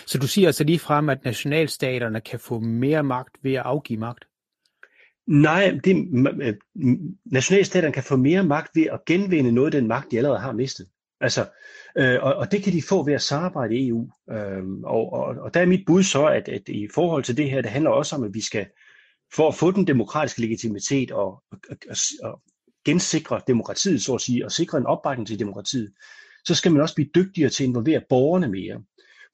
Så 0.07 0.19
du 0.19 0.27
siger 0.27 0.49
altså 0.49 0.65
lige 0.65 0.79
frem, 0.79 1.09
at 1.09 1.25
nationalstaterne 1.25 2.21
kan 2.21 2.41
få 2.41 2.61
mere 2.61 3.03
magt 3.03 3.37
ved 3.43 3.55
at 3.55 3.63
afgive 3.65 3.99
magt? 3.99 4.25
Nej, 5.27 5.79
det, 5.85 5.97
nationalstaterne 7.25 7.93
kan 7.93 8.03
få 8.03 8.17
mere 8.17 8.45
magt 8.45 8.71
ved 8.75 8.87
at 8.93 9.05
genvinde 9.07 9.53
noget 9.53 9.75
af 9.75 9.81
den 9.81 9.89
magt, 9.89 10.11
de 10.11 10.17
allerede 10.19 10.39
har 10.39 10.53
mistet. 10.53 10.87
Altså, 11.21 11.47
øh, 11.99 12.19
og, 12.23 12.35
og 12.35 12.53
det 12.53 12.63
kan 12.63 12.73
de 12.73 12.83
få 12.83 13.05
ved 13.05 13.15
at 13.15 13.23
samarbejde 13.23 13.77
i 13.77 13.89
EU. 13.89 14.11
Øh, 14.31 14.65
og, 14.85 15.13
og, 15.13 15.37
og 15.41 15.55
der 15.55 15.61
er 15.61 15.67
mit 15.67 15.87
bud 15.87 16.03
så, 16.03 16.27
at, 16.27 16.49
at 16.49 16.69
i 16.69 16.89
forhold 16.95 17.25
til 17.25 17.37
det 17.37 17.51
her, 17.51 17.63
det 17.63 17.71
handler 17.71 17.91
også 17.91 18.17
om, 18.17 18.25
at 18.25 18.35
vi 18.35 18.41
skal, 18.41 18.67
for 19.35 19.49
at 19.49 19.55
få 19.55 19.71
den 19.71 19.87
demokratiske 19.87 20.41
legitimitet 20.41 21.11
og, 21.11 21.43
og, 21.53 21.59
og, 21.91 21.97
og 22.23 22.43
gensikre 22.85 23.41
demokratiet, 23.47 24.03
så 24.03 24.15
at 24.15 24.21
sige, 24.21 24.45
og 24.45 24.53
sikre 24.53 24.79
en 24.79 24.87
opbakning 24.87 25.27
til 25.27 25.39
demokratiet, 25.39 25.93
så 26.49 26.55
skal 26.55 26.73
man 26.73 26.83
også 26.83 26.95
blive 26.95 27.11
dygtigere 27.15 27.51
til 27.51 27.65
at 27.65 27.69
involvere 27.69 28.03
borgerne 28.09 28.49
mere. 28.49 28.83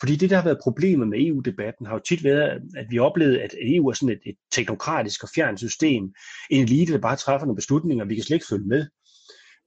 Fordi 0.01 0.17
det, 0.17 0.31
der 0.31 0.37
har 0.37 0.45
været 0.45 0.59
problemet 0.63 1.09
med 1.09 1.27
EU-debatten, 1.27 1.87
har 1.87 1.95
jo 1.95 2.01
tit 2.09 2.25
været, 2.25 2.63
at 2.77 2.87
vi 2.91 2.99
oplevede, 2.99 3.43
at 3.43 3.55
EU 3.63 3.89
er 3.89 3.93
sådan 3.93 4.17
et, 4.17 4.21
et 4.27 4.37
teknokratisk 4.53 5.23
og 5.23 5.29
fjernt 5.35 5.59
system. 5.59 6.15
En 6.51 6.63
elite, 6.63 6.93
der 6.93 6.99
bare 6.99 7.17
træffer 7.17 7.47
nogle 7.47 7.57
beslutninger, 7.57 8.05
vi 8.05 8.15
kan 8.15 8.25
slet 8.25 8.37
ikke 8.37 8.47
følge 8.51 8.69
med. 8.69 8.87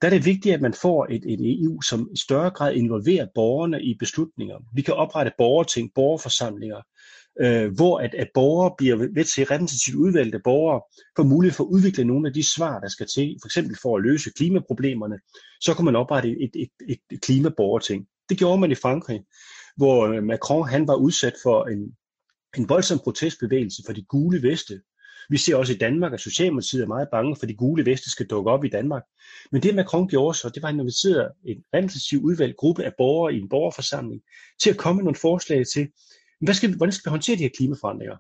Der 0.02 0.08
er 0.08 0.12
det 0.12 0.26
vigtigt, 0.26 0.56
at 0.56 0.62
man 0.62 0.74
får 0.74 1.08
et, 1.10 1.24
et 1.34 1.40
EU, 1.62 1.82
som 1.82 2.10
i 2.14 2.20
større 2.20 2.50
grad 2.50 2.74
involverer 2.74 3.28
borgerne 3.36 3.84
i 3.84 3.96
beslutninger. 4.00 4.58
Vi 4.74 4.82
kan 4.82 4.94
oprette 4.94 5.32
borgerting, 5.38 5.92
borgerforsamlinger, 5.96 6.82
øh, 7.42 7.76
hvor 7.76 7.98
at, 7.98 8.14
at 8.14 8.28
borgere 8.34 8.74
bliver 8.78 8.96
ved 8.96 9.26
til 9.26 9.44
repræsentativt 9.44 9.98
udvalgte 9.98 10.40
borgere 10.44 10.82
får 11.16 11.24
mulighed 11.24 11.56
for 11.56 11.64
at 11.64 11.68
udvikle 11.68 12.04
nogle 12.04 12.28
af 12.28 12.34
de 12.34 12.44
svar, 12.44 12.80
der 12.80 12.88
skal 12.88 13.08
til, 13.08 13.38
for 13.42 13.48
eksempel 13.48 13.78
for 13.82 13.98
at 13.98 14.04
løse 14.04 14.32
klimaproblemerne, 14.38 15.20
så 15.62 15.74
kunne 15.74 15.86
man 15.86 15.96
oprette 15.96 16.30
et, 16.30 16.52
et, 16.56 16.72
et, 16.90 17.00
et 17.12 17.22
klimaborgerting. 17.22 18.08
Det 18.30 18.38
gjorde 18.38 18.62
man 18.62 18.72
i 18.72 18.76
Frankrig, 18.76 19.22
hvor 19.78 20.08
øh, 20.08 20.24
Macron 20.24 20.70
han 20.70 20.88
var 20.88 20.96
udsat 20.96 21.34
for 21.44 21.66
en, 21.66 21.96
en 22.58 22.70
voldsom 22.70 23.00
protestbevægelse 23.00 23.84
for 23.86 23.94
de 23.94 24.04
gule 24.04 24.44
veste. 24.44 24.82
Vi 25.30 25.38
ser 25.38 25.56
også 25.56 25.74
i 25.74 25.78
Danmark, 25.78 26.14
at 26.14 26.20
Socialdemokratiet 26.20 26.84
er 26.84 26.88
meget 26.88 27.08
bange 27.12 27.36
for, 27.36 27.44
at 27.44 27.50
de 27.50 27.56
gule 27.56 27.86
veste 27.86 28.12
skal 28.12 28.26
dukke 28.26 28.52
op 28.52 28.64
i 28.66 28.70
Danmark. 28.70 29.04
Men 29.52 29.64
det 29.64 29.76
Macron 29.76 30.08
gjorde 30.08 30.38
så, 30.38 30.50
det 30.50 30.62
var, 30.62 30.68
at 30.68 30.74
han 30.74 30.80
inviterede 30.80 31.30
en 31.46 31.64
repræsentativ 31.74 32.20
udvalgt 32.20 32.58
gruppe 32.58 32.84
af 32.84 32.94
borgere 32.98 33.34
i 33.34 33.40
en 33.40 33.50
borgerforsamling 33.50 34.22
til 34.62 34.70
at 34.70 34.78
komme 34.78 34.98
med 34.98 35.04
nogle 35.04 35.20
forslag 35.20 35.66
til, 35.74 35.88
hvad 36.42 36.54
skal, 36.54 36.76
hvordan 36.76 36.94
skal 36.94 37.10
vi 37.10 37.12
håndtere 37.12 37.36
de 37.36 37.42
her 37.42 37.50
klimaforandringer? 37.58 38.18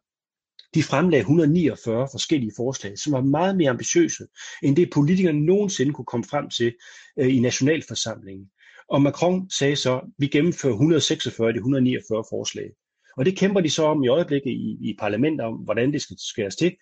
De 0.73 0.83
fremlagde 0.83 1.21
149 1.21 2.07
forskellige 2.11 2.51
forslag, 2.57 2.99
som 2.99 3.13
var 3.13 3.21
meget 3.21 3.57
mere 3.57 3.69
ambitiøse, 3.69 4.23
end 4.63 4.75
det 4.75 4.89
politikerne 4.93 5.45
nogensinde 5.45 5.93
kunne 5.93 6.05
komme 6.05 6.23
frem 6.23 6.49
til 6.49 6.75
øh, 7.19 7.35
i 7.35 7.39
nationalforsamlingen. 7.39 8.49
Og 8.89 9.01
Macron 9.01 9.49
sagde 9.49 9.75
så, 9.75 9.97
at 9.97 10.03
vi 10.17 10.27
gennemfører 10.27 10.73
146 10.73 11.47
af 11.47 11.53
de 11.53 11.57
149 11.57 12.23
forslag. 12.29 12.69
Og 13.17 13.25
det 13.25 13.37
kæmper 13.37 13.61
de 13.61 13.69
så 13.69 13.83
om 13.83 14.03
i 14.03 14.07
øjeblikket 14.07 14.51
i, 14.51 14.77
i 14.81 14.95
parlamentet 14.99 15.45
om, 15.45 15.53
hvordan 15.53 15.93
det 15.93 16.01
skal 16.01 16.15
skæres 16.19 16.55
til. 16.55 16.75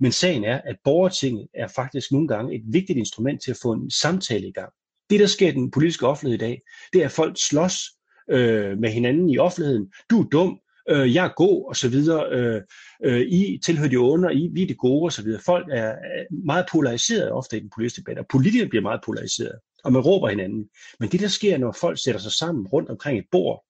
Men 0.00 0.12
sagen 0.12 0.44
er, 0.44 0.60
at 0.64 0.76
borgertinget 0.84 1.48
er 1.54 1.68
faktisk 1.68 2.12
nogle 2.12 2.28
gange 2.28 2.54
et 2.54 2.62
vigtigt 2.66 2.98
instrument 2.98 3.42
til 3.42 3.50
at 3.50 3.58
få 3.62 3.72
en 3.72 3.90
samtale 3.90 4.48
i 4.48 4.52
gang. 4.52 4.72
Det, 5.10 5.20
der 5.20 5.26
sker 5.26 5.48
i 5.48 5.52
den 5.52 5.70
politiske 5.70 6.06
offentlighed 6.06 6.38
i 6.38 6.44
dag, 6.44 6.62
det 6.92 7.00
er, 7.00 7.04
at 7.04 7.12
folk 7.12 7.36
slås 7.38 7.74
øh, 8.30 8.78
med 8.78 8.90
hinanden 8.90 9.30
i 9.30 9.38
offentligheden. 9.38 9.92
Du 10.10 10.20
er 10.20 10.28
dum, 10.28 10.60
øh, 10.90 11.14
jeg 11.14 11.24
er 11.24 11.30
god, 11.36 11.68
og 11.68 11.76
så 11.76 11.88
videre. 11.88 12.28
Øh, 12.30 12.62
øh, 13.04 13.20
I 13.20 13.60
tilhører 13.64 13.88
de 13.88 14.00
under, 14.00 14.28
og 14.28 14.34
I, 14.34 14.50
vi 14.52 14.62
er 14.62 14.66
de 14.66 14.74
gode, 14.74 15.04
og 15.04 15.12
så 15.12 15.22
videre. 15.22 15.40
Folk 15.46 15.66
er 15.72 15.94
meget 16.44 16.66
polariseret 16.72 17.32
ofte 17.32 17.56
i 17.56 17.60
den 17.60 17.70
politiske 17.74 18.00
debat, 18.00 18.18
og 18.18 18.26
politikere 18.28 18.68
bliver 18.68 18.82
meget 18.82 19.00
polariseret, 19.04 19.58
og 19.84 19.92
man 19.92 20.02
råber 20.02 20.28
hinanden. 20.28 20.68
Men 21.00 21.08
det, 21.08 21.20
der 21.20 21.28
sker, 21.28 21.58
når 21.58 21.76
folk 21.80 21.98
sætter 22.04 22.20
sig 22.20 22.32
sammen 22.32 22.66
rundt 22.66 22.90
omkring 22.90 23.18
et 23.18 23.26
bord, 23.30 23.64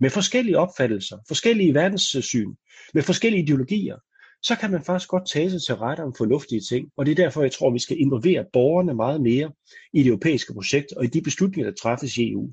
med 0.00 0.10
forskellige 0.10 0.58
opfattelser, 0.58 1.18
forskellige 1.28 1.74
verdenssyn, 1.74 2.54
med 2.94 3.02
forskellige 3.02 3.42
ideologier, 3.42 3.96
så 4.42 4.56
kan 4.56 4.70
man 4.70 4.84
faktisk 4.84 5.10
godt 5.10 5.28
tage 5.28 5.50
sig 5.50 5.62
til 5.62 5.74
rette 5.74 6.00
om 6.00 6.14
fornuftige 6.18 6.60
ting. 6.60 6.88
Og 6.96 7.06
det 7.06 7.12
er 7.12 7.22
derfor, 7.24 7.42
jeg 7.42 7.52
tror, 7.52 7.70
vi 7.70 7.78
skal 7.78 8.00
involvere 8.00 8.44
borgerne 8.52 8.94
meget 8.94 9.20
mere 9.20 9.52
i 9.92 9.98
det 9.98 10.06
europæiske 10.06 10.54
projekt 10.54 10.92
og 10.96 11.04
i 11.04 11.08
de 11.08 11.22
beslutninger, 11.22 11.70
der 11.70 11.76
træffes 11.82 12.16
i 12.16 12.32
EU. 12.32 12.52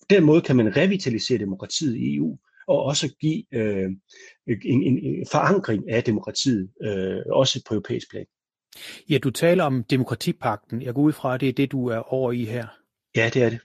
På 0.00 0.06
den 0.10 0.24
måde 0.24 0.40
kan 0.40 0.56
man 0.56 0.76
revitalisere 0.76 1.38
demokratiet 1.38 1.96
i 1.96 2.16
EU, 2.16 2.38
og 2.66 2.82
også 2.82 3.14
give 3.20 3.54
øh, 3.54 3.90
en, 4.46 4.82
en 4.82 5.26
forankring 5.32 5.90
af 5.90 6.04
demokratiet, 6.04 6.70
øh, 6.82 7.18
også 7.30 7.62
på 7.68 7.74
europæisk 7.74 8.10
plan. 8.10 8.26
Ja, 9.10 9.18
du 9.18 9.30
taler 9.30 9.64
om 9.64 9.84
demokratipakten. 9.84 10.82
Jeg 10.82 10.94
går 10.94 11.02
ud 11.02 11.12
fra, 11.12 11.34
at 11.34 11.40
det 11.40 11.48
er 11.48 11.52
det, 11.52 11.72
du 11.72 11.86
er 11.86 12.12
over 12.12 12.32
i 12.32 12.44
her. 12.44 12.66
Ja, 13.16 13.30
det 13.34 13.42
er 13.42 13.50
det. 13.50 13.60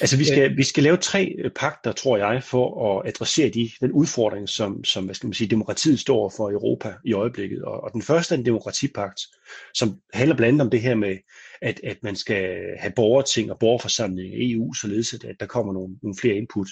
Altså, 0.00 0.16
vi 0.16 0.24
skal, 0.24 0.56
vi 0.56 0.62
skal 0.62 0.82
lave 0.82 0.96
tre 0.96 1.34
øh, 1.38 1.50
pakter, 1.50 1.92
tror 1.92 2.16
jeg, 2.16 2.42
for 2.44 2.98
at 2.98 3.08
adressere 3.08 3.48
de, 3.48 3.70
den 3.80 3.92
udfordring, 3.92 4.48
som, 4.48 4.84
som 4.84 5.04
hvad 5.04 5.14
skal 5.14 5.26
man 5.26 5.34
sige, 5.34 5.48
demokratiet 5.48 6.00
står 6.00 6.32
for 6.36 6.50
i 6.50 6.52
Europa 6.52 6.94
i 7.04 7.12
øjeblikket. 7.12 7.62
Og, 7.62 7.84
og 7.84 7.92
den 7.92 8.02
første 8.02 8.34
er 8.34 8.38
en 8.38 8.46
demokratipagt, 8.46 9.20
som 9.74 10.00
handler 10.12 10.36
blandt 10.36 10.48
andet 10.48 10.60
om 10.60 10.70
det 10.70 10.80
her 10.80 10.94
med, 10.94 11.16
at, 11.62 11.80
at 11.84 11.96
man 12.02 12.16
skal 12.16 12.60
have 12.78 12.92
borgerting 12.96 13.50
og 13.50 13.58
borgerforsamling 13.58 14.34
i 14.34 14.52
EU, 14.52 14.74
således 14.74 15.14
at, 15.14 15.24
at 15.24 15.36
der 15.40 15.46
kommer 15.46 15.72
nogle, 15.72 15.94
nogle 16.02 16.16
flere 16.20 16.34
input. 16.34 16.68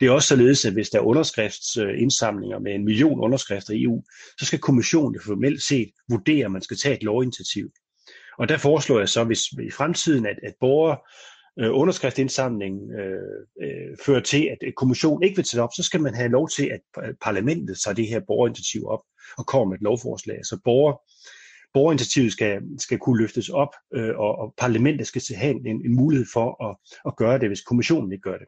Det 0.00 0.06
er 0.06 0.10
også 0.10 0.28
således, 0.28 0.64
at 0.64 0.72
hvis 0.72 0.90
der 0.90 0.98
er 0.98 1.02
underskriftsindsamlinger 1.02 2.58
med 2.58 2.74
en 2.74 2.84
million 2.84 3.20
underskrifter 3.20 3.74
i 3.74 3.82
EU, 3.82 4.02
så 4.38 4.46
skal 4.46 4.58
kommissionen 4.58 5.20
formelt 5.24 5.62
set 5.62 5.90
vurdere, 6.10 6.44
at 6.44 6.50
man 6.50 6.62
skal 6.62 6.76
tage 6.76 6.96
et 6.96 7.02
lovinitiativ. 7.02 7.70
Og 8.38 8.48
der 8.48 8.58
foreslår 8.58 8.98
jeg 8.98 9.08
så, 9.08 9.24
hvis 9.24 9.42
i 9.42 9.70
fremtiden, 9.70 10.26
at, 10.26 10.36
at 10.42 10.54
borgere 10.60 10.98
øh, 11.60 11.70
underskriftindsamling 11.72 12.92
øh, 12.92 13.46
øh, 13.62 13.96
fører 14.04 14.20
til, 14.20 14.48
at 14.52 14.58
øh, 14.66 14.72
kommissionen 14.72 15.22
ikke 15.22 15.36
vil 15.36 15.44
tage 15.44 15.62
op, 15.62 15.72
så 15.76 15.82
skal 15.82 16.00
man 16.00 16.14
have 16.14 16.28
lov 16.28 16.48
til, 16.48 16.70
at 16.70 17.14
parlamentet 17.20 17.78
tager 17.84 17.94
det 17.94 18.08
her 18.08 18.20
borgerinitiativ 18.26 18.86
op 18.86 19.02
og 19.38 19.46
kommer 19.46 19.68
med 19.68 19.76
et 19.76 19.82
lovforslag. 19.82 20.38
Så 20.44 20.60
borger, 20.64 20.92
borgerinitiativet 21.74 22.32
skal, 22.32 22.62
skal 22.78 22.98
kunne 22.98 23.20
løftes 23.20 23.48
op, 23.48 23.74
øh, 23.94 24.16
og, 24.16 24.38
og 24.38 24.54
parlamentet 24.58 25.06
skal 25.06 25.22
have 25.36 25.54
en, 25.66 25.66
en 25.86 25.96
mulighed 25.96 26.26
for 26.32 26.64
at, 26.70 26.76
at 27.06 27.16
gøre 27.16 27.38
det, 27.38 27.48
hvis 27.48 27.60
kommissionen 27.60 28.12
ikke 28.12 28.22
gør 28.22 28.38
det. 28.38 28.46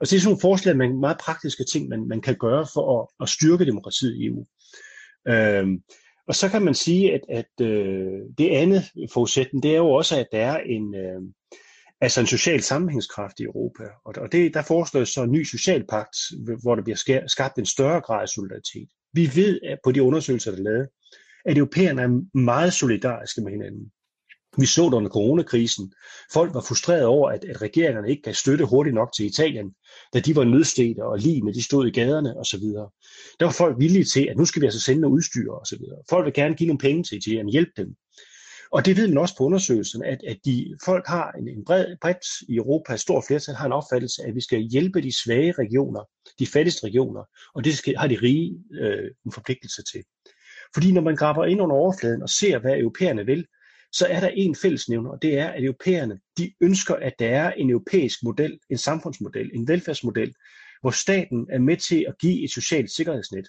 Og 0.00 0.06
så 0.06 0.16
er 0.16 0.20
sådan 0.20 0.28
nogle 0.28 0.40
forslag, 0.40 0.76
man, 0.76 1.00
meget 1.00 1.18
praktiske 1.18 1.64
ting, 1.72 1.88
man, 1.88 2.08
man 2.08 2.20
kan 2.20 2.36
gøre 2.36 2.66
for 2.74 3.00
at, 3.00 3.08
at 3.20 3.28
styrke 3.28 3.66
demokratiet 3.66 4.16
i 4.16 4.26
EU. 4.26 4.46
Øhm, 5.28 5.82
og 6.28 6.34
så 6.34 6.48
kan 6.48 6.62
man 6.62 6.74
sige, 6.74 7.14
at, 7.14 7.20
at 7.28 7.66
øh, 7.66 8.20
det 8.38 8.50
andet 8.50 8.82
forudsætning, 9.12 9.62
det 9.62 9.72
er 9.72 9.76
jo 9.76 9.90
også, 9.90 10.20
at 10.20 10.26
der 10.32 10.38
er 10.38 10.58
en, 10.58 10.94
øh, 10.94 11.22
altså 12.02 12.20
en 12.20 12.26
social 12.26 12.62
sammenhængskraft 12.62 13.40
i 13.40 13.42
Europa. 13.42 13.84
Og, 14.04 14.14
og 14.16 14.32
det, 14.32 14.54
der 14.54 14.62
foreslås 14.62 15.08
så 15.08 15.22
en 15.22 15.32
ny 15.32 15.44
social 15.44 15.84
pagt, 15.86 16.16
hvor 16.62 16.74
der 16.74 16.82
bliver 16.82 17.24
skabt 17.26 17.58
en 17.58 17.66
større 17.66 18.00
grad 18.00 18.22
af 18.22 18.28
solidaritet. 18.28 18.88
Vi 19.12 19.30
ved 19.34 19.60
at 19.68 19.78
på 19.84 19.92
de 19.92 20.02
undersøgelser, 20.02 20.50
der 20.50 20.58
er 20.58 20.62
lavet, 20.62 20.88
at 21.44 21.58
europæerne 21.58 22.02
er 22.02 22.38
meget 22.38 22.72
solidariske 22.72 23.40
med 23.40 23.52
hinanden. 23.52 23.92
Vi 24.58 24.66
så 24.66 24.84
det 24.84 24.94
under 24.94 25.10
coronakrisen. 25.10 25.92
Folk 26.32 26.54
var 26.54 26.64
frustrerede 26.68 27.06
over, 27.06 27.30
at, 27.30 27.44
at 27.44 27.62
regeringerne 27.62 28.10
ikke 28.10 28.22
gav 28.22 28.34
støtte 28.34 28.64
hurtigt 28.64 28.94
nok 28.94 29.12
til 29.16 29.26
Italien, 29.26 29.74
da 30.14 30.20
de 30.20 30.36
var 30.36 30.44
nødstede 30.44 31.02
og 31.02 31.18
lige, 31.18 31.52
de 31.54 31.64
stod 31.64 31.86
i 31.86 31.90
gaderne 31.90 32.38
osv. 32.38 32.64
Der 33.40 33.44
var 33.44 33.52
folk 33.52 33.76
villige 33.78 34.04
til, 34.04 34.26
at 34.30 34.36
nu 34.36 34.44
skal 34.44 34.62
vi 34.62 34.66
altså 34.66 34.80
sende 34.80 35.00
noget 35.00 35.14
udstyr 35.14 35.50
osv. 35.50 35.80
Folk 36.10 36.24
vil 36.24 36.32
gerne 36.32 36.54
give 36.54 36.66
nogle 36.66 36.78
penge 36.78 37.02
til 37.04 37.18
Italien, 37.18 37.48
hjælpe 37.48 37.72
dem. 37.76 37.94
Og 38.72 38.86
det 38.86 38.96
ved 38.96 39.08
man 39.08 39.18
også 39.18 39.36
på 39.36 39.44
undersøgelsen, 39.44 40.04
at, 40.04 40.20
at 40.26 40.38
de, 40.44 40.76
folk 40.84 41.06
har 41.06 41.32
en, 41.32 41.48
en 41.48 41.64
bred, 41.64 41.96
bredt 42.00 42.24
i 42.48 42.56
Europa, 42.56 42.94
et 42.94 43.00
stort 43.00 43.24
flertal 43.26 43.54
har 43.54 43.66
en 43.66 43.72
opfattelse 43.72 44.22
af, 44.22 44.28
at 44.28 44.34
vi 44.34 44.40
skal 44.40 44.60
hjælpe 44.60 45.02
de 45.02 45.22
svage 45.24 45.52
regioner, 45.52 46.08
de 46.38 46.46
fattigste 46.46 46.86
regioner, 46.86 47.24
og 47.54 47.64
det 47.64 47.74
skal, 47.74 47.96
har 47.96 48.06
de 48.06 48.18
rige 48.22 48.64
øh, 48.80 49.10
en 49.26 49.32
forpligtelse 49.32 49.82
til. 49.92 50.04
Fordi 50.74 50.92
når 50.92 51.02
man 51.02 51.16
graver 51.16 51.44
ind 51.44 51.60
under 51.60 51.76
overfladen 51.76 52.22
og 52.22 52.28
ser, 52.28 52.58
hvad 52.58 52.78
europæerne 52.78 53.26
vil, 53.26 53.46
så 53.92 54.06
er 54.06 54.20
der 54.20 54.28
en 54.28 54.56
fællesnævner, 54.62 55.10
og 55.10 55.22
det 55.22 55.38
er, 55.38 55.48
at 55.48 55.64
europæerne 55.64 56.18
de 56.38 56.52
ønsker, 56.60 56.94
at 56.94 57.12
der 57.18 57.28
er 57.28 57.52
en 57.52 57.70
europæisk 57.70 58.22
model, 58.22 58.58
en 58.70 58.78
samfundsmodel, 58.78 59.50
en 59.54 59.68
velfærdsmodel, 59.68 60.34
hvor 60.80 60.90
staten 60.90 61.46
er 61.50 61.58
med 61.58 61.76
til 61.76 62.04
at 62.08 62.14
give 62.20 62.44
et 62.44 62.50
socialt 62.50 62.90
sikkerhedsnet. 62.90 63.48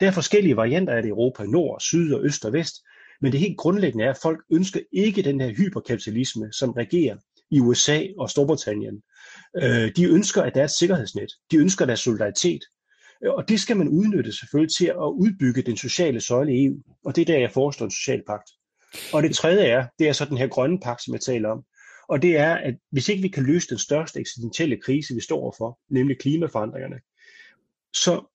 Der 0.00 0.06
er 0.06 0.10
forskellige 0.10 0.56
varianter 0.56 0.92
af 0.92 1.02
det 1.02 1.08
i 1.08 1.10
Europa, 1.10 1.44
nord, 1.44 1.80
syd 1.80 2.14
og 2.14 2.24
øst 2.24 2.44
og 2.44 2.52
vest, 2.52 2.74
men 3.20 3.32
det 3.32 3.40
helt 3.40 3.56
grundlæggende 3.56 4.04
er, 4.04 4.10
at 4.10 4.18
folk 4.22 4.38
ønsker 4.52 4.80
ikke 4.92 5.22
den 5.22 5.40
her 5.40 5.48
hyperkapitalisme, 5.48 6.52
som 6.52 6.70
regerer 6.70 7.16
i 7.50 7.60
USA 7.60 8.02
og 8.18 8.30
Storbritannien. 8.30 9.02
Øh, 9.62 9.92
de 9.96 10.04
ønsker, 10.04 10.42
at 10.42 10.54
der 10.54 10.60
er 10.60 10.64
et 10.64 10.70
sikkerhedsnet. 10.70 11.30
De 11.50 11.56
ønsker, 11.56 11.84
at 11.84 11.88
der 11.88 11.92
er 11.92 11.96
solidaritet. 11.96 12.60
Øh, 13.24 13.32
og 13.32 13.48
det 13.48 13.60
skal 13.60 13.76
man 13.76 13.88
udnytte 13.88 14.32
selvfølgelig 14.32 14.76
til 14.76 14.86
at 14.86 15.12
udbygge 15.22 15.62
den 15.62 15.76
sociale 15.76 16.20
søjle 16.20 16.54
i 16.54 16.64
EU. 16.64 16.76
Og 17.04 17.16
det 17.16 17.22
er 17.22 17.26
der, 17.26 17.38
jeg 17.38 17.52
foreslår 17.52 17.84
en 17.84 17.90
social 17.90 18.22
pagt. 18.26 18.50
Og 19.12 19.22
det 19.22 19.36
tredje 19.36 19.66
er, 19.66 19.86
det 19.98 20.08
er 20.08 20.12
så 20.12 20.24
den 20.24 20.38
her 20.38 20.46
grønne 20.46 20.80
pagt, 20.80 21.04
som 21.04 21.14
jeg 21.14 21.20
taler 21.20 21.48
om. 21.48 21.64
Og 22.08 22.22
det 22.22 22.36
er, 22.36 22.54
at 22.54 22.74
hvis 22.90 23.08
ikke 23.08 23.22
vi 23.22 23.28
kan 23.28 23.42
løse 23.42 23.68
den 23.68 23.78
største 23.78 24.20
eksistentielle 24.20 24.80
krise, 24.84 25.14
vi 25.14 25.20
står 25.20 25.40
overfor, 25.40 25.78
nemlig 25.90 26.18
klimaforandringerne, 26.18 26.96
så, 27.94 28.34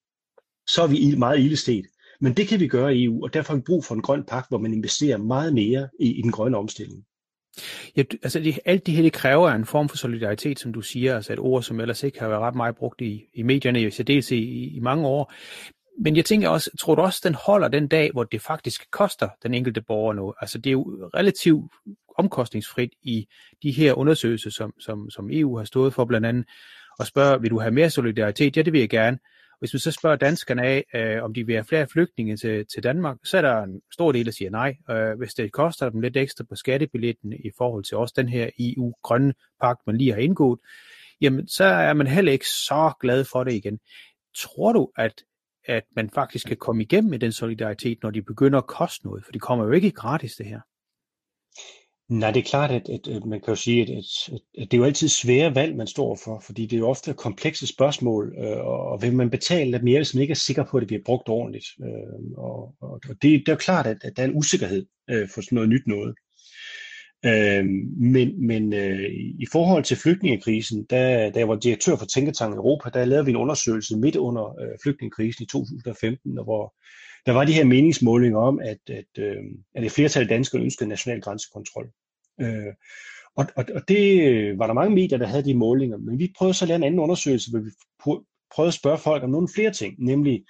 så 0.66 0.82
er 0.82 0.86
vi 0.86 1.14
meget 1.16 1.40
ildestet. 1.40 1.86
Men 2.24 2.32
det 2.32 2.48
kan 2.48 2.60
vi 2.60 2.68
gøre 2.68 2.96
i 2.96 3.04
EU, 3.04 3.24
og 3.24 3.34
derfor 3.34 3.52
har 3.52 3.56
vi 3.56 3.62
brug 3.66 3.84
for 3.84 3.94
en 3.94 4.02
grøn 4.02 4.24
pagt, 4.24 4.48
hvor 4.48 4.58
man 4.58 4.74
investerer 4.74 5.16
meget 5.16 5.54
mere 5.54 5.88
i, 6.00 6.18
i 6.18 6.22
den 6.22 6.32
grønne 6.32 6.56
omstilling. 6.56 7.04
Ja, 7.96 8.02
altså 8.22 8.40
det, 8.40 8.58
alt 8.64 8.86
det 8.86 8.94
her, 8.94 9.02
det 9.02 9.12
kræver 9.12 9.50
en 9.50 9.64
form 9.64 9.88
for 9.88 9.96
solidaritet, 9.96 10.58
som 10.58 10.72
du 10.72 10.80
siger, 10.80 11.16
altså 11.16 11.32
et 11.32 11.38
ord, 11.38 11.62
som 11.62 11.80
ellers 11.80 12.02
ikke 12.02 12.20
har 12.20 12.28
været 12.28 12.40
ret 12.40 12.54
meget 12.54 12.76
brugt 12.76 13.00
i, 13.00 13.24
i 13.34 13.42
medierne, 13.42 13.82
i 13.82 13.90
særdeles 13.90 14.30
i, 14.30 14.76
i 14.76 14.80
mange 14.80 15.06
år. 15.06 15.32
Men 15.98 16.16
jeg 16.16 16.24
tænker 16.24 16.48
også, 16.48 16.70
tror 16.80 16.94
du 16.94 17.02
også, 17.02 17.20
den 17.24 17.34
holder 17.34 17.68
den 17.68 17.88
dag, 17.88 18.10
hvor 18.12 18.24
det 18.24 18.42
faktisk 18.42 18.90
koster 18.90 19.28
den 19.42 19.54
enkelte 19.54 19.82
borger 19.82 20.12
noget? 20.12 20.34
Altså 20.40 20.58
det 20.58 20.70
er 20.70 20.72
jo 20.72 21.10
relativt 21.14 21.72
omkostningsfrit 22.18 22.90
i 23.02 23.26
de 23.62 23.70
her 23.70 23.92
undersøgelser, 23.92 24.50
som, 24.50 24.72
som, 24.80 25.10
som 25.10 25.28
EU 25.32 25.56
har 25.56 25.64
stået 25.64 25.94
for 25.94 26.04
blandt 26.04 26.26
andet, 26.26 26.44
og 26.98 27.06
spørger, 27.06 27.38
vil 27.38 27.50
du 27.50 27.58
have 27.58 27.74
mere 27.74 27.90
solidaritet? 27.90 28.56
Ja, 28.56 28.62
det 28.62 28.72
vil 28.72 28.80
jeg 28.80 28.90
gerne. 28.90 29.18
Hvis 29.58 29.74
man 29.74 29.80
så 29.80 29.90
spørger 29.90 30.16
danskerne 30.16 30.62
af, 30.62 30.84
øh, 30.94 31.22
om 31.22 31.34
de 31.34 31.46
vil 31.46 31.54
have 31.54 31.64
flere 31.64 31.86
flygtninge 31.86 32.36
til, 32.36 32.66
til 32.74 32.82
Danmark, 32.82 33.16
så 33.24 33.36
er 33.36 33.42
der 33.42 33.62
en 33.62 33.80
stor 33.92 34.12
del, 34.12 34.26
der 34.26 34.32
siger 34.32 34.50
nej. 34.50 34.76
Øh, 34.90 35.18
hvis 35.18 35.34
det 35.34 35.52
koster 35.52 35.88
dem 35.88 36.00
lidt 36.00 36.16
ekstra 36.16 36.44
på 36.48 36.54
skattebilletten 36.54 37.32
i 37.32 37.50
forhold 37.58 37.84
til 37.84 37.96
også 37.96 38.14
den 38.16 38.28
her 38.28 38.50
EU-grønne 38.58 39.34
pagt, 39.60 39.80
man 39.86 39.96
lige 39.96 40.12
har 40.12 40.20
indgået, 40.20 40.60
jamen 41.20 41.48
så 41.48 41.64
er 41.64 41.92
man 41.92 42.06
heller 42.06 42.32
ikke 42.32 42.48
så 42.48 42.92
glad 43.00 43.24
for 43.24 43.44
det 43.44 43.52
igen. 43.52 43.78
Tror 44.36 44.72
du, 44.72 44.90
at 44.96 45.14
at 45.66 45.84
man 45.96 46.10
faktisk 46.10 46.46
kan 46.46 46.56
komme 46.56 46.82
igennem 46.82 47.10
med 47.10 47.18
den 47.18 47.32
solidaritet, 47.32 47.98
når 48.02 48.10
de 48.10 48.22
begynder 48.22 48.58
at 48.58 48.66
koste 48.66 49.06
noget, 49.06 49.24
for 49.24 49.32
det 49.32 49.40
kommer 49.40 49.64
jo 49.64 49.70
ikke 49.70 49.90
gratis 49.90 50.36
det 50.36 50.46
her. 50.46 50.60
Nej, 52.08 52.30
det 52.30 52.40
er 52.40 52.44
klart, 52.44 52.70
at, 52.70 52.88
at, 52.88 53.08
at 53.08 53.24
man 53.24 53.40
kan 53.40 53.48
jo 53.48 53.54
sige, 53.54 53.82
at, 53.82 53.88
at, 53.88 54.40
at 54.58 54.70
det 54.70 54.74
er 54.74 54.78
jo 54.78 54.84
altid 54.84 55.08
svære 55.08 55.54
valg, 55.54 55.76
man 55.76 55.86
står 55.86 56.18
for, 56.24 56.42
fordi 56.46 56.62
det 56.66 56.76
er 56.76 56.80
jo 56.80 56.88
ofte 56.88 57.14
komplekse 57.14 57.66
spørgsmål, 57.66 58.34
øh, 58.38 58.66
og 58.66 59.02
vil 59.02 59.12
man 59.12 59.30
betale 59.30 59.70
lidt 59.70 59.84
mere, 59.84 59.98
hvis 59.98 60.14
man 60.14 60.22
ikke 60.22 60.32
er 60.32 60.46
sikker 60.46 60.64
på, 60.64 60.76
at 60.76 60.80
det 60.80 60.86
bliver 60.86 61.02
brugt 61.04 61.28
ordentligt. 61.28 61.66
Øh, 61.82 62.36
og, 62.36 62.74
og 62.80 63.00
det, 63.04 63.22
det 63.22 63.48
er 63.48 63.52
jo 63.52 63.56
klart, 63.56 63.86
at, 63.86 63.96
at 64.04 64.16
der 64.16 64.22
er 64.22 64.26
en 64.26 64.36
usikkerhed 64.36 64.86
øh, 65.10 65.28
for 65.34 65.40
sådan 65.40 65.56
noget 65.56 65.68
nyt 65.68 65.86
noget. 65.86 66.14
Øh, 67.26 67.64
men 67.96 68.46
men 68.46 68.72
øh, 68.72 69.10
i 69.40 69.46
forhold 69.52 69.84
til 69.84 69.96
flygtningekrisen, 69.96 70.84
da, 70.84 71.30
da 71.30 71.38
jeg 71.38 71.48
var 71.48 71.56
direktør 71.56 71.96
for 71.96 72.06
Tænketanken 72.06 72.58
Europa, 72.58 72.90
der 72.94 73.04
lavede 73.04 73.24
vi 73.24 73.30
en 73.30 73.36
undersøgelse 73.36 73.98
midt 73.98 74.16
under 74.16 74.44
øh, 74.62 74.78
flygtningekrisen 74.82 75.42
i 75.42 75.46
2015, 75.46 76.32
hvor 76.44 76.74
der 77.26 77.32
var 77.32 77.44
de 77.44 77.52
her 77.52 77.64
meningsmålinger 77.64 78.38
om, 78.38 78.60
at, 78.60 78.78
at, 78.90 79.18
øh, 79.18 79.42
at 79.74 79.84
et 79.84 79.92
flertal 79.92 80.22
af 80.22 80.28
danskere 80.28 80.62
ønskede 80.62 80.88
national 80.88 81.20
grænsekontrol. 81.20 81.90
Øh, 82.40 82.72
og, 83.36 83.46
og, 83.56 83.64
og 83.74 83.88
det 83.88 84.22
øh, 84.22 84.58
var 84.58 84.66
der 84.66 84.74
mange 84.74 84.94
medier, 84.94 85.18
der 85.18 85.26
havde 85.26 85.44
de 85.44 85.54
målinger, 85.54 85.96
men 85.96 86.18
vi 86.18 86.32
prøvede 86.38 86.54
så 86.54 86.64
at 86.64 86.68
lave 86.68 86.76
en 86.76 86.82
anden 86.82 87.00
undersøgelse, 87.00 87.50
hvor 87.50 87.60
vi 87.60 87.70
prøvede 88.54 88.68
at 88.68 88.74
spørge 88.74 88.98
folk 88.98 89.22
om 89.22 89.30
nogle 89.30 89.48
flere 89.54 89.72
ting, 89.72 89.94
nemlig 89.98 90.44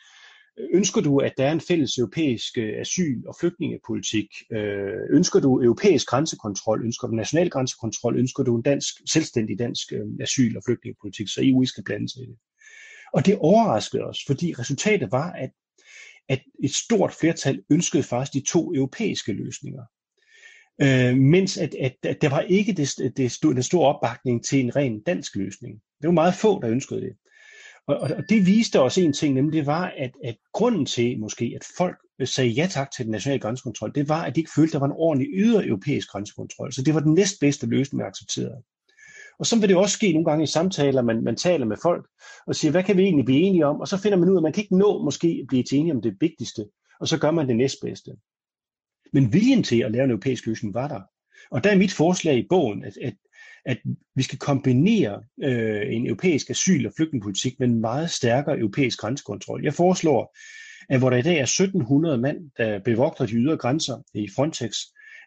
Ønsker 0.75 1.01
du, 1.01 1.19
at 1.19 1.35
der 1.39 1.47
er 1.47 1.53
en 1.53 1.61
fælles 1.61 1.99
europæisk 1.99 2.59
øh, 2.59 2.81
asyl- 2.81 3.29
og 3.29 3.35
flygtningepolitik? 3.41 4.27
Øh, 4.53 5.01
ønsker 5.11 5.41
du 5.41 5.63
europæisk 5.63 6.07
grænsekontrol? 6.07 6.85
Ønsker 6.85 7.09
du 7.09 7.15
national 7.15 7.51
grænsekontrol? 7.51 8.19
Ønsker 8.19 8.43
du 8.43 8.57
en 8.57 8.63
dansk, 8.63 8.95
selvstændig 9.13 9.59
dansk 9.59 9.93
asyl- 10.21 10.57
og 10.57 10.63
flygtningepolitik, 10.67 11.29
så 11.29 11.41
EU 11.45 11.65
skal 11.65 11.85
blande 11.85 12.09
sig 12.09 12.23
i 12.23 12.27
det? 12.27 12.37
Og 13.13 13.27
det 13.27 13.39
overraskede 13.39 14.03
os, 14.05 14.19
fordi 14.27 14.55
resultatet 14.59 15.13
var, 15.13 15.33
at, 15.33 15.51
at 16.29 16.43
et 16.65 16.75
stort 16.75 17.13
flertal 17.13 17.63
ønskede 17.71 18.03
faktisk 18.03 18.33
de 18.33 18.51
to 18.51 18.75
europæiske 18.75 19.33
løsninger. 19.33 19.83
Øh, 20.83 21.17
mens 21.17 21.59
at, 21.59 21.75
at, 21.75 21.97
at 22.03 22.23
der 22.23 22.29
var 22.29 22.41
ikke 22.41 22.73
det, 22.73 23.17
det 23.17 23.33
stod, 23.33 23.55
den 23.55 23.63
store 23.63 23.95
opbakning 23.95 24.45
til 24.45 24.61
en 24.61 24.77
ren 24.77 25.03
dansk 25.03 25.37
løsning. 25.37 25.75
Det 25.75 26.09
var 26.09 26.13
meget 26.13 26.35
få, 26.35 26.61
der 26.61 26.71
ønskede 26.71 27.01
det. 27.01 27.13
Og, 27.87 27.97
og, 27.97 28.11
og 28.17 28.25
det 28.29 28.47
viste 28.47 28.81
også 28.81 29.01
en 29.01 29.13
ting, 29.13 29.35
nemlig 29.35 29.59
det 29.59 29.67
var, 29.67 29.95
at, 29.97 30.11
at 30.25 30.37
grunden 30.53 30.87
til 30.87 31.19
måske, 31.21 31.53
at 31.57 31.67
folk 31.77 31.97
øh, 32.21 32.27
sagde 32.27 32.51
ja 32.51 32.67
tak 32.71 32.91
til 32.91 33.05
den 33.05 33.13
nationale 33.13 33.41
grænsekontrol, 33.41 33.95
det 33.95 34.09
var, 34.09 34.23
at 34.25 34.35
de 34.35 34.41
ikke 34.41 34.51
følte, 34.57 34.71
at 34.71 34.73
der 34.73 34.79
var 34.79 34.87
en 34.87 34.97
ordentlig 34.97 35.29
ydre 35.35 35.67
europæisk 35.67 36.09
grænsekontrol. 36.09 36.73
Så 36.73 36.83
det 36.83 36.95
var 36.95 37.01
den 37.01 37.15
næstbedste 37.15 37.67
løsning, 37.67 37.99
man 37.99 38.07
accepterede. 38.07 38.63
Og 39.39 39.47
så 39.47 39.61
vil 39.61 39.69
det 39.69 39.77
også 39.77 39.97
ske 39.97 40.13
nogle 40.13 40.25
gange 40.25 40.43
i 40.43 40.47
samtaler, 40.47 41.03
man, 41.03 41.25
man 41.25 41.37
taler 41.37 41.67
med 41.67 41.77
folk 41.83 42.07
og 42.47 42.55
siger, 42.55 42.71
hvad 42.71 42.83
kan 42.83 42.97
vi 42.97 43.03
egentlig 43.03 43.25
blive 43.25 43.41
enige 43.41 43.67
om? 43.67 43.81
Og 43.81 43.89
så 43.89 43.97
finder 43.97 44.19
man 44.19 44.29
ud 44.29 44.35
af, 44.35 44.39
at 44.39 44.43
man 44.43 44.53
kan 44.53 44.63
ikke 44.63 44.79
nå 44.79 45.05
måske 45.05 45.39
at 45.43 45.47
blive 45.49 45.63
til 45.63 45.79
enige 45.79 45.95
om 45.95 46.03
det 46.03 46.17
vigtigste, 46.21 46.67
og 47.01 47.09
så 47.09 47.19
gør 47.19 47.31
man 47.31 47.49
det 47.49 47.57
næstbedste. 47.57 48.11
Men 49.13 49.33
viljen 49.33 49.63
til 49.63 49.81
at 49.81 49.93
lave 49.93 50.05
en 50.05 50.11
europæisk 50.11 50.47
løsning 50.47 50.75
var 50.75 50.89
der. 50.89 51.01
Og 51.51 51.65
der 51.65 51.71
er 51.71 51.77
mit 51.77 51.93
forslag 51.93 52.39
i 52.39 52.47
bogen, 52.49 52.85
at, 52.85 52.99
at 53.03 53.15
at 53.67 53.79
vi 54.17 54.23
skal 54.23 54.39
kombinere 54.39 55.23
øh, 55.43 55.95
en 55.95 56.07
europæisk 56.07 56.51
asyl- 56.51 56.87
og 56.87 56.93
flygtningepolitik 56.97 57.61
med 57.61 57.69
en 57.69 57.81
meget 57.81 58.11
stærkere 58.11 58.59
europæisk 58.59 58.99
grænsekontrol. 58.99 59.65
Jeg 59.65 59.75
foreslår, 59.75 60.37
at 60.89 60.99
hvor 60.99 61.11
der 61.11 61.17
i 61.17 61.23
dag 61.23 61.39
er 61.39 61.43
1700 61.43 62.19
mand, 62.19 62.51
der 62.57 62.79
bevogter 62.79 63.27
de 63.27 63.33
ydre 63.33 63.57
grænser 63.57 63.97
i 64.15 64.29
Frontex, 64.37 64.77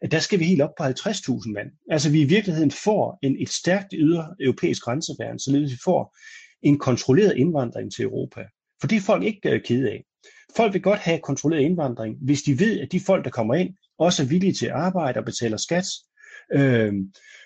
at 0.02 0.12
der 0.12 0.20
skal 0.20 0.40
vi 0.40 0.44
helt 0.44 0.62
op 0.62 0.76
på 0.78 0.84
50.000 0.84 1.52
mand. 1.52 1.72
Altså 1.92 2.12
vi 2.12 2.22
i 2.22 2.26
virkeligheden 2.26 2.72
får 2.72 3.20
en, 3.22 3.42
et 3.42 3.50
stærkt 3.50 3.94
ydre 3.98 4.36
europæisk 4.40 4.84
grænseværn, 4.84 5.40
således 5.40 5.72
vi 5.72 5.78
får 5.84 6.18
en 6.62 6.80
kontrolleret 6.80 7.38
indvandring 7.38 7.94
til 7.94 8.04
Europa. 8.04 8.44
For 8.82 8.88
det 8.88 8.96
er 8.96 9.02
folk 9.02 9.24
ikke 9.24 9.50
øh, 9.50 9.62
kede 9.64 9.92
af. 9.92 10.04
Folk 10.56 10.74
vil 10.74 10.82
godt 10.82 11.00
have 11.00 11.20
kontrolleret 11.20 11.62
indvandring, 11.62 12.18
hvis 12.22 12.42
de 12.42 12.60
ved, 12.60 12.80
at 12.80 12.92
de 12.92 13.00
folk, 13.00 13.26
der 13.26 13.32
kommer 13.32 13.56
ind, 13.56 13.70
også 14.00 14.24
er 14.24 14.28
villige 14.28 14.54
til 14.54 14.66
at 14.66 14.72
arbejde 14.72 15.20
og 15.20 15.26
betaler 15.26 15.58
skat, 15.58 15.86
øh, 16.54 16.94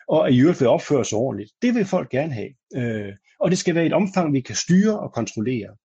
og 0.08 0.32
i 0.32 0.40
øvrigt 0.40 0.60
vil 0.60 0.70
opføre 0.70 1.06
sig 1.06 1.18
ordentligt. 1.18 1.52
Det 1.62 1.76
vil 1.76 1.86
folk 1.86 2.10
gerne 2.10 2.34
have. 2.34 2.50
Øh, 2.76 3.14
og 3.40 3.52
det 3.52 3.58
skal 3.58 3.76
være 3.76 3.86
et 3.86 3.94
omfang, 3.94 4.34
vi 4.34 4.42
kan 4.42 4.56
styre 4.56 5.00
og 5.00 5.14
kontrollere. 5.14 5.76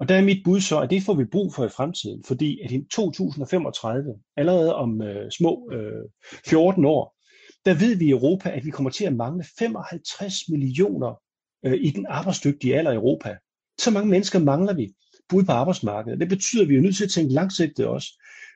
Og 0.00 0.08
der 0.08 0.14
er 0.14 0.22
mit 0.24 0.44
bud 0.44 0.60
så, 0.60 0.80
at 0.80 0.90
det 0.90 1.02
får 1.02 1.14
vi 1.14 1.24
brug 1.24 1.54
for 1.54 1.64
i 1.64 1.68
fremtiden, 1.68 2.24
fordi 2.24 2.60
at 2.60 2.70
i 2.70 2.84
2035, 2.92 4.14
allerede 4.36 4.74
om 4.74 5.02
øh, 5.02 5.30
små 5.30 5.70
øh, 5.72 6.02
14 6.46 6.84
år, 6.84 7.16
der 7.64 7.74
ved 7.74 7.96
vi 7.96 8.04
i 8.04 8.10
Europa, 8.10 8.50
at 8.50 8.64
vi 8.64 8.70
kommer 8.70 8.90
til 8.90 9.04
at 9.04 9.16
mangle 9.16 9.44
55 9.58 10.48
millioner 10.48 11.20
øh, 11.66 11.78
i 11.80 11.90
den 11.90 12.06
arbejdsdygtige 12.08 12.76
alder 12.76 12.92
i 12.92 12.94
Europa. 12.94 13.36
Så 13.80 13.90
mange 13.90 14.10
mennesker 14.10 14.38
mangler 14.38 14.74
vi 14.74 14.94
bud 15.28 15.44
på 15.44 15.52
arbejdsmarkedet. 15.52 16.20
Det 16.20 16.28
betyder, 16.28 16.62
at 16.62 16.68
vi 16.68 16.76
er 16.76 16.80
nødt 16.80 16.96
til 16.96 17.04
at 17.04 17.10
tænke 17.10 17.34
langsigtet 17.34 17.86
også. 17.86 18.08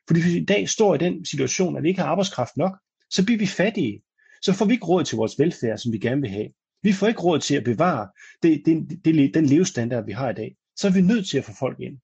Fordi 0.07 0.21
hvis 0.21 0.35
vi 0.35 0.39
i 0.41 0.45
dag 0.45 0.69
står 0.69 0.95
i 0.95 0.99
den 0.99 1.25
situation, 1.25 1.77
at 1.77 1.83
vi 1.83 1.89
ikke 1.89 2.01
har 2.01 2.09
arbejdskraft 2.09 2.57
nok, 2.57 2.73
så 3.11 3.25
bliver 3.25 3.39
vi 3.39 3.47
fattige. 3.47 4.03
Så 4.43 4.53
får 4.53 4.65
vi 4.65 4.73
ikke 4.73 4.87
råd 4.87 5.05
til 5.05 5.17
vores 5.17 5.39
velfærd, 5.39 5.79
som 5.79 5.93
vi 5.93 5.99
gerne 5.99 6.21
vil 6.21 6.31
have. 6.31 6.49
Vi 6.83 6.93
får 6.93 7.07
ikke 7.07 7.21
råd 7.21 7.39
til 7.39 7.55
at 7.55 7.65
bevare 7.65 8.09
det, 8.43 8.63
det, 8.67 9.05
det, 9.05 9.35
den 9.35 9.47
levestandard, 9.47 10.05
vi 10.07 10.13
har 10.13 10.31
i 10.31 10.35
dag. 10.35 10.57
Så 10.79 10.87
er 10.87 10.93
vi 10.93 11.01
nødt 11.01 11.29
til 11.29 11.39
at 11.39 11.45
få 11.45 11.53
folk 11.59 11.81
ind. 11.81 11.99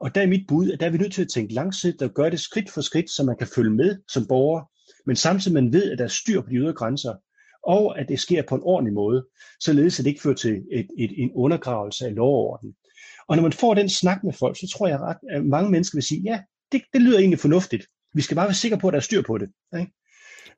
Og 0.00 0.14
der 0.14 0.22
er 0.22 0.26
mit 0.26 0.46
bud, 0.48 0.70
at 0.70 0.80
der 0.80 0.86
er 0.86 0.90
vi 0.90 0.98
nødt 0.98 1.12
til 1.12 1.22
at 1.22 1.28
tænke 1.28 1.54
langsigtet 1.54 2.02
og 2.02 2.14
gøre 2.14 2.30
det 2.30 2.40
skridt 2.40 2.70
for 2.70 2.80
skridt, 2.80 3.10
så 3.10 3.24
man 3.24 3.36
kan 3.36 3.46
følge 3.54 3.70
med 3.70 3.98
som 4.08 4.26
borger, 4.28 4.62
men 5.06 5.16
samtidig 5.16 5.54
man 5.54 5.72
ved, 5.72 5.92
at 5.92 5.98
der 5.98 6.04
er 6.04 6.08
styr 6.08 6.40
på 6.40 6.50
de 6.50 6.54
ydre 6.54 6.72
grænser, 6.72 7.14
og 7.66 7.98
at 7.98 8.08
det 8.08 8.20
sker 8.20 8.42
på 8.48 8.54
en 8.54 8.62
ordentlig 8.64 8.94
måde, 8.94 9.26
således 9.60 9.98
at 9.98 10.04
det 10.04 10.10
ikke 10.10 10.22
fører 10.22 10.34
til 10.34 10.62
et, 10.72 10.88
et, 10.98 11.12
en 11.16 11.30
undergravelse 11.34 12.06
af 12.06 12.14
lovorden. 12.14 12.74
Og 13.28 13.36
når 13.36 13.42
man 13.42 13.52
får 13.52 13.74
den 13.74 13.88
snak 13.88 14.24
med 14.24 14.32
folk, 14.32 14.56
så 14.56 14.68
tror 14.72 14.88
jeg, 14.88 15.16
at 15.30 15.44
mange 15.44 15.70
mennesker 15.70 15.96
vil 15.96 16.02
sige, 16.02 16.22
ja, 16.24 16.42
det, 16.72 16.82
det 16.92 17.02
lyder 17.02 17.18
egentlig 17.18 17.38
fornuftigt. 17.38 17.86
Vi 18.14 18.22
skal 18.22 18.34
bare 18.34 18.46
være 18.46 18.54
sikre 18.54 18.78
på, 18.78 18.88
at 18.88 18.92
der 18.92 18.98
er 18.98 19.02
styr 19.02 19.22
på 19.22 19.38
det. 19.38 19.50
Ikke? 19.78 19.92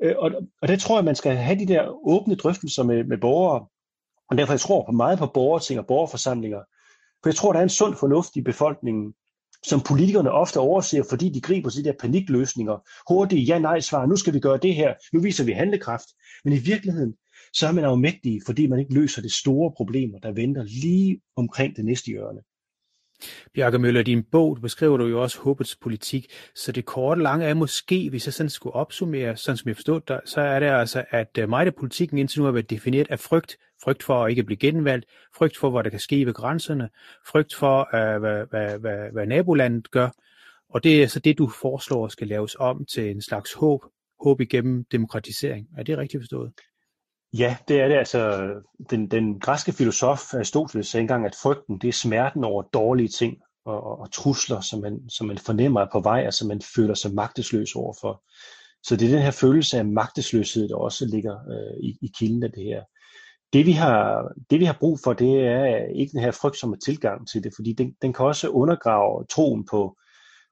Øh, 0.03 0.15
og, 0.19 0.31
og 0.63 0.69
der 0.69 0.77
tror 0.77 0.95
jeg, 0.95 0.99
at 0.99 1.05
man 1.05 1.17
skal 1.17 1.37
have 1.37 1.59
de 1.59 1.67
der 1.67 2.07
åbne 2.09 2.35
drøftelser 2.35 2.83
med, 2.83 3.05
med 3.05 3.19
borgere, 3.19 3.67
og 4.31 4.39
derfor 4.39 4.53
jeg 4.53 4.61
tror 4.61 4.85
på 4.85 4.93
meget 4.93 5.19
på 5.19 5.27
borgerting 5.27 5.81
og 5.81 5.87
borgerforsamlinger. 5.87 6.61
For 7.23 7.31
jeg 7.31 7.35
tror, 7.35 7.53
der 7.53 7.59
er 7.59 7.63
en 7.63 7.69
sund 7.69 7.95
fornuft 7.97 8.37
i 8.37 8.43
befolkningen, 8.43 9.15
som 9.65 9.81
politikerne 9.81 10.31
ofte 10.31 10.61
overser, 10.61 11.03
fordi 11.11 11.29
de 11.29 11.41
griber 11.41 11.71
til 11.71 11.85
de 11.85 11.89
der 11.89 11.97
panikløsninger. 12.01 12.77
Hurtige 13.13 13.43
ja-nej-svar, 13.43 14.07
nu 14.07 14.17
skal 14.17 14.35
vi 14.35 14.41
gøre 14.41 14.59
det 14.59 14.75
her, 14.75 14.95
nu 15.13 15.21
viser 15.21 15.45
vi 15.45 15.53
handlekraft. 15.53 16.09
Men 16.45 16.53
i 16.53 16.59
virkeligheden, 16.59 17.15
så 17.53 17.67
er 17.69 17.73
man 17.73 17.85
afmægtig, 17.85 18.41
fordi 18.47 18.67
man 18.67 18.79
ikke 18.79 18.95
løser 18.95 19.23
det 19.23 19.33
store 19.33 19.73
problemer, 19.77 20.19
der 20.19 20.33
venter 20.33 20.63
lige 20.63 21.21
omkring 21.37 21.77
det 21.77 21.85
næste 21.85 22.07
hjørne. 22.07 22.41
Bjarke 23.55 23.79
Møller, 23.79 24.01
i 24.01 24.05
din 24.05 24.23
bog 24.23 24.59
beskriver 24.63 24.97
du 24.97 25.07
jo 25.07 25.23
også 25.23 25.41
håbets 25.41 25.77
politik, 25.77 26.33
så 26.55 26.73
det 26.73 26.85
korte 26.85 27.23
lange 27.23 27.47
er 27.47 27.55
måske, 27.55 28.11
hvis 28.11 28.27
jeg 28.27 28.35
sådan 28.35 28.51
skulle 28.51 28.75
opsummere, 28.75 29.37
sådan 29.37 29.57
som 29.57 29.69
jeg 29.69 29.77
forstod 29.77 30.01
dig, 30.09 30.21
så 30.25 30.41
er 30.41 30.61
det 30.61 30.67
altså, 30.67 31.05
at 31.11 31.39
øh, 31.39 31.49
meget 31.49 31.67
af 31.67 31.75
politikken 31.75 32.19
indtil 32.19 32.41
nu 32.41 32.45
har 32.45 32.53
været 32.53 32.71
defineret 32.71 33.07
af 33.11 33.21
frygt. 33.21 33.57
Frygt 33.85 34.03
for 34.03 34.25
at 34.25 34.31
ikke 34.31 34.43
blive 34.43 34.57
genvalgt, 34.57 35.07
frygt 35.37 35.57
for, 35.57 35.71
hvad 35.71 35.85
der 35.85 35.91
kan 35.91 35.99
ske 35.99 36.27
ved 36.27 36.35
grænserne, 36.35 36.89
frygt 37.27 37.55
for, 37.55 37.97
øh, 37.97 38.21
hvad, 38.21 38.47
hvad, 38.51 38.79
hvad, 38.79 39.13
hvad 39.13 39.27
nabolandet 39.27 39.91
gør. 39.91 40.09
Og 40.69 40.85
det 40.85 41.03
er 41.03 41.07
så 41.07 41.21
det, 41.21 41.39
du 41.39 41.49
foreslår 41.49 42.09
skal 42.09 42.29
laves 42.29 42.57
om 42.59 42.85
til 42.85 43.11
en 43.11 43.23
slags 43.23 43.53
håb, 43.53 43.83
håb 44.21 44.41
igennem 44.41 44.85
demokratisering. 44.85 45.67
Er 45.79 45.83
det 45.83 45.99
rigtigt 45.99 46.21
forstået? 46.21 46.53
Ja, 47.39 47.57
det 47.69 47.81
er 47.81 47.89
det. 47.89 47.95
Altså, 47.95 48.51
den, 48.91 49.11
den 49.11 49.41
græske 49.41 49.73
filosof 49.73 50.35
Aristoteles 50.35 50.87
sagde 50.87 51.03
engang, 51.03 51.27
at 51.27 51.37
frygten 51.43 51.79
det 51.79 51.89
er 51.89 51.93
smerten 51.93 52.45
over 52.45 52.63
dårlige 52.63 53.09
ting 53.09 53.37
og, 53.65 53.85
og, 53.85 54.01
og 54.01 54.13
trusler, 54.13 54.61
som 54.61 54.81
man, 54.81 55.09
som 55.09 55.27
man 55.27 55.39
fornemmer 55.39 55.81
er 55.81 55.89
på 55.93 56.01
vej, 56.01 56.27
og 56.27 56.35
som 56.35 56.49
man 56.49 56.61
føler 56.77 56.95
sig 56.95 57.15
magtesløs 57.15 57.75
overfor. 57.75 58.23
Så 58.83 58.97
det 58.97 59.07
er 59.07 59.13
den 59.13 59.23
her 59.23 59.31
følelse 59.31 59.79
af 59.79 59.85
magtesløshed, 59.85 60.69
der 60.69 60.77
også 60.77 61.07
ligger 61.07 61.37
øh, 61.51 61.81
i, 61.83 61.99
i 62.03 62.11
kilden 62.19 62.43
af 62.43 62.51
det 62.51 62.65
her. 62.65 62.83
Det 63.53 63.67
vi, 63.67 63.73
har, 63.73 64.29
det 64.51 64.61
vi 64.61 64.65
har 64.65 64.77
brug 64.81 64.99
for, 65.05 65.13
det 65.13 65.47
er 65.47 65.87
ikke 65.95 66.13
den 66.13 66.21
her 66.21 66.31
frygtsomme 66.31 66.77
tilgang 66.77 67.29
til 67.29 67.45
det, 67.45 67.53
fordi 67.57 67.73
den, 67.73 67.95
den 68.03 68.13
kan 68.13 68.27
også 68.27 68.49
undergrave 68.49 69.25
troen 69.31 69.67
på, 69.71 69.97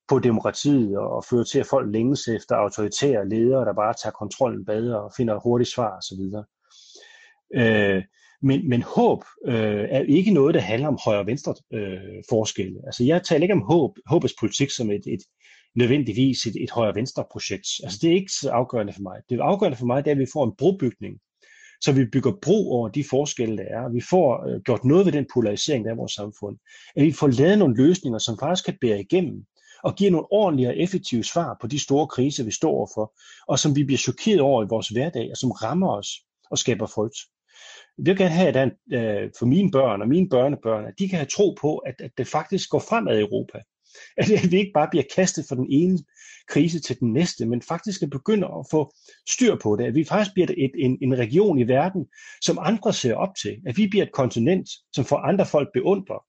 på 0.09 0.19
demokratiet 0.19 0.99
og 0.99 1.25
føre 1.25 1.45
til, 1.45 1.59
at 1.59 1.67
folk 1.67 1.93
længes 1.93 2.29
efter 2.29 2.55
autoritære 2.57 3.29
ledere, 3.29 3.65
der 3.65 3.73
bare 3.73 3.95
tager 4.03 4.13
kontrollen 4.13 4.65
bedre 4.65 5.01
og 5.03 5.13
finder 5.17 5.41
hurtigt 5.41 5.71
svar 5.71 5.97
osv. 5.97 6.23
Øh, 7.55 8.03
men, 8.43 8.69
men 8.69 8.83
håb 8.83 9.25
øh, 9.47 9.87
er 9.91 10.01
ikke 10.01 10.31
noget, 10.31 10.55
der 10.55 10.61
handler 10.61 10.89
om 10.89 10.99
højre-venstre 11.05 11.55
øh, 11.73 12.23
forskelle. 12.31 12.81
Altså 12.87 13.05
jeg 13.05 13.23
taler 13.23 13.43
ikke 13.43 13.55
om 13.55 13.63
håb, 13.71 13.99
håbets 14.07 14.35
politik 14.41 14.71
som 14.71 14.91
et, 14.91 15.07
et 15.07 15.23
nødvendigvis 15.77 16.47
et, 16.47 16.57
et 16.61 16.71
højre-venstre 16.71 17.25
projekt. 17.33 17.67
Altså 17.85 17.99
det 18.03 18.11
er 18.11 18.15
ikke 18.15 18.33
så 18.33 18.51
afgørende 18.51 18.93
for 18.93 19.03
mig. 19.03 19.21
Det 19.31 19.41
afgørende 19.41 19.79
for 19.79 19.87
mig, 19.87 20.05
det 20.05 20.11
er, 20.11 20.15
at 20.15 20.19
vi 20.19 20.27
får 20.33 20.45
en 20.45 20.57
brobygning, 20.59 21.19
så 21.81 21.93
vi 21.93 22.05
bygger 22.13 22.33
bro 22.43 22.73
over 22.73 22.89
de 22.89 23.05
forskelle, 23.11 23.57
der 23.57 23.65
er. 23.65 23.93
Vi 23.93 24.01
får 24.11 24.49
øh, 24.49 24.61
gjort 24.61 24.85
noget 24.85 25.07
ved 25.07 25.13
den 25.13 25.27
polarisering, 25.35 25.85
der 25.85 25.91
er 25.91 25.95
i 25.95 25.97
vores 25.97 26.13
samfund. 26.13 26.57
At 26.97 27.03
vi 27.05 27.13
får 27.13 27.29
lavet 27.29 27.59
nogle 27.59 27.77
løsninger, 27.77 28.19
som 28.19 28.39
faktisk 28.39 28.65
kan 28.65 28.79
bære 28.81 29.01
igennem 29.01 29.45
og 29.83 29.95
giver 29.95 30.11
nogle 30.11 30.33
ordentlige 30.33 30.69
og 30.69 30.77
effektive 30.77 31.25
svar 31.25 31.57
på 31.61 31.67
de 31.67 31.79
store 31.79 32.07
kriser, 32.07 32.45
vi 32.45 32.51
står 32.51 32.71
overfor, 32.71 33.13
og 33.49 33.59
som 33.59 33.77
vi 33.77 33.85
bliver 33.85 33.99
chokeret 33.99 34.41
over 34.41 34.65
i 34.65 34.67
vores 34.71 34.89
hverdag, 34.89 35.31
og 35.31 35.37
som 35.37 35.51
rammer 35.51 35.97
os 35.97 36.09
og 36.51 36.59
skaber 36.59 36.87
frygt 36.87 37.17
vil 38.07 38.17
gerne 38.17 38.31
have, 38.31 38.57
at 38.57 38.73
øh, 38.93 39.31
for 39.39 39.47
mine 39.47 39.71
børn 39.71 40.03
og 40.03 40.09
mine 40.09 40.29
børnebørn, 40.29 40.85
at 40.85 40.95
de 40.99 41.09
kan 41.09 41.19
have 41.19 41.27
tro 41.27 41.57
på, 41.61 41.77
at, 41.77 41.95
at 41.99 42.11
det 42.19 42.27
faktisk 42.27 42.71
går 42.71 42.79
fremad 42.79 43.19
i 43.19 43.21
Europa. 43.21 43.59
At 44.17 44.53
vi 44.53 44.59
ikke 44.59 44.73
bare 44.75 44.89
bliver 44.91 45.05
kastet 45.17 45.45
fra 45.49 45.57
den 45.57 45.67
ene 45.71 45.99
krise 46.49 46.81
til 46.81 47.01
den 47.01 47.13
næste, 47.13 47.47
men 47.47 47.63
faktisk 47.63 48.03
at 48.03 48.11
begynde 48.11 48.47
at 48.47 48.67
få 48.71 48.93
styr 49.29 49.57
på 49.63 49.77
det. 49.77 49.85
At 49.85 49.95
vi 49.95 50.05
faktisk 50.05 50.35
bliver 50.35 50.49
et, 50.57 50.71
en, 50.75 50.99
en 51.03 51.19
region 51.19 51.59
i 51.59 51.69
verden, 51.69 52.07
som 52.43 52.59
andre 52.61 52.93
ser 52.93 53.15
op 53.15 53.35
til. 53.43 53.57
At 53.67 53.77
vi 53.77 53.87
bliver 53.91 54.05
et 54.05 54.13
kontinent, 54.13 54.69
som 54.93 55.05
får 55.05 55.17
andre 55.17 55.47
folk 55.47 55.69
beundrer. 55.75 56.25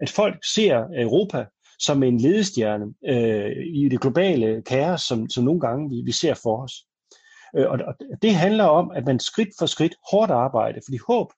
At 0.00 0.10
folk 0.10 0.36
ser 0.54 0.84
Europa 0.96 1.44
som 1.78 2.02
en 2.02 2.20
ledestjerne 2.20 2.84
øh, 3.08 3.52
i 3.74 3.88
det 3.88 4.00
globale 4.00 4.62
kaos, 4.62 5.00
som, 5.00 5.28
som 5.28 5.44
nogle 5.44 5.60
gange 5.60 5.90
vi, 5.90 6.02
vi 6.04 6.12
ser 6.12 6.34
for 6.34 6.62
os. 6.62 6.72
Øh, 7.56 7.70
og 7.70 7.78
det 8.22 8.34
handler 8.34 8.64
om, 8.64 8.90
at 8.90 9.04
man 9.04 9.20
skridt 9.20 9.48
for 9.58 9.66
skridt 9.66 9.94
hårdt 10.10 10.30
arbejde, 10.30 10.80
fordi 10.84 10.98
håb 11.08 11.32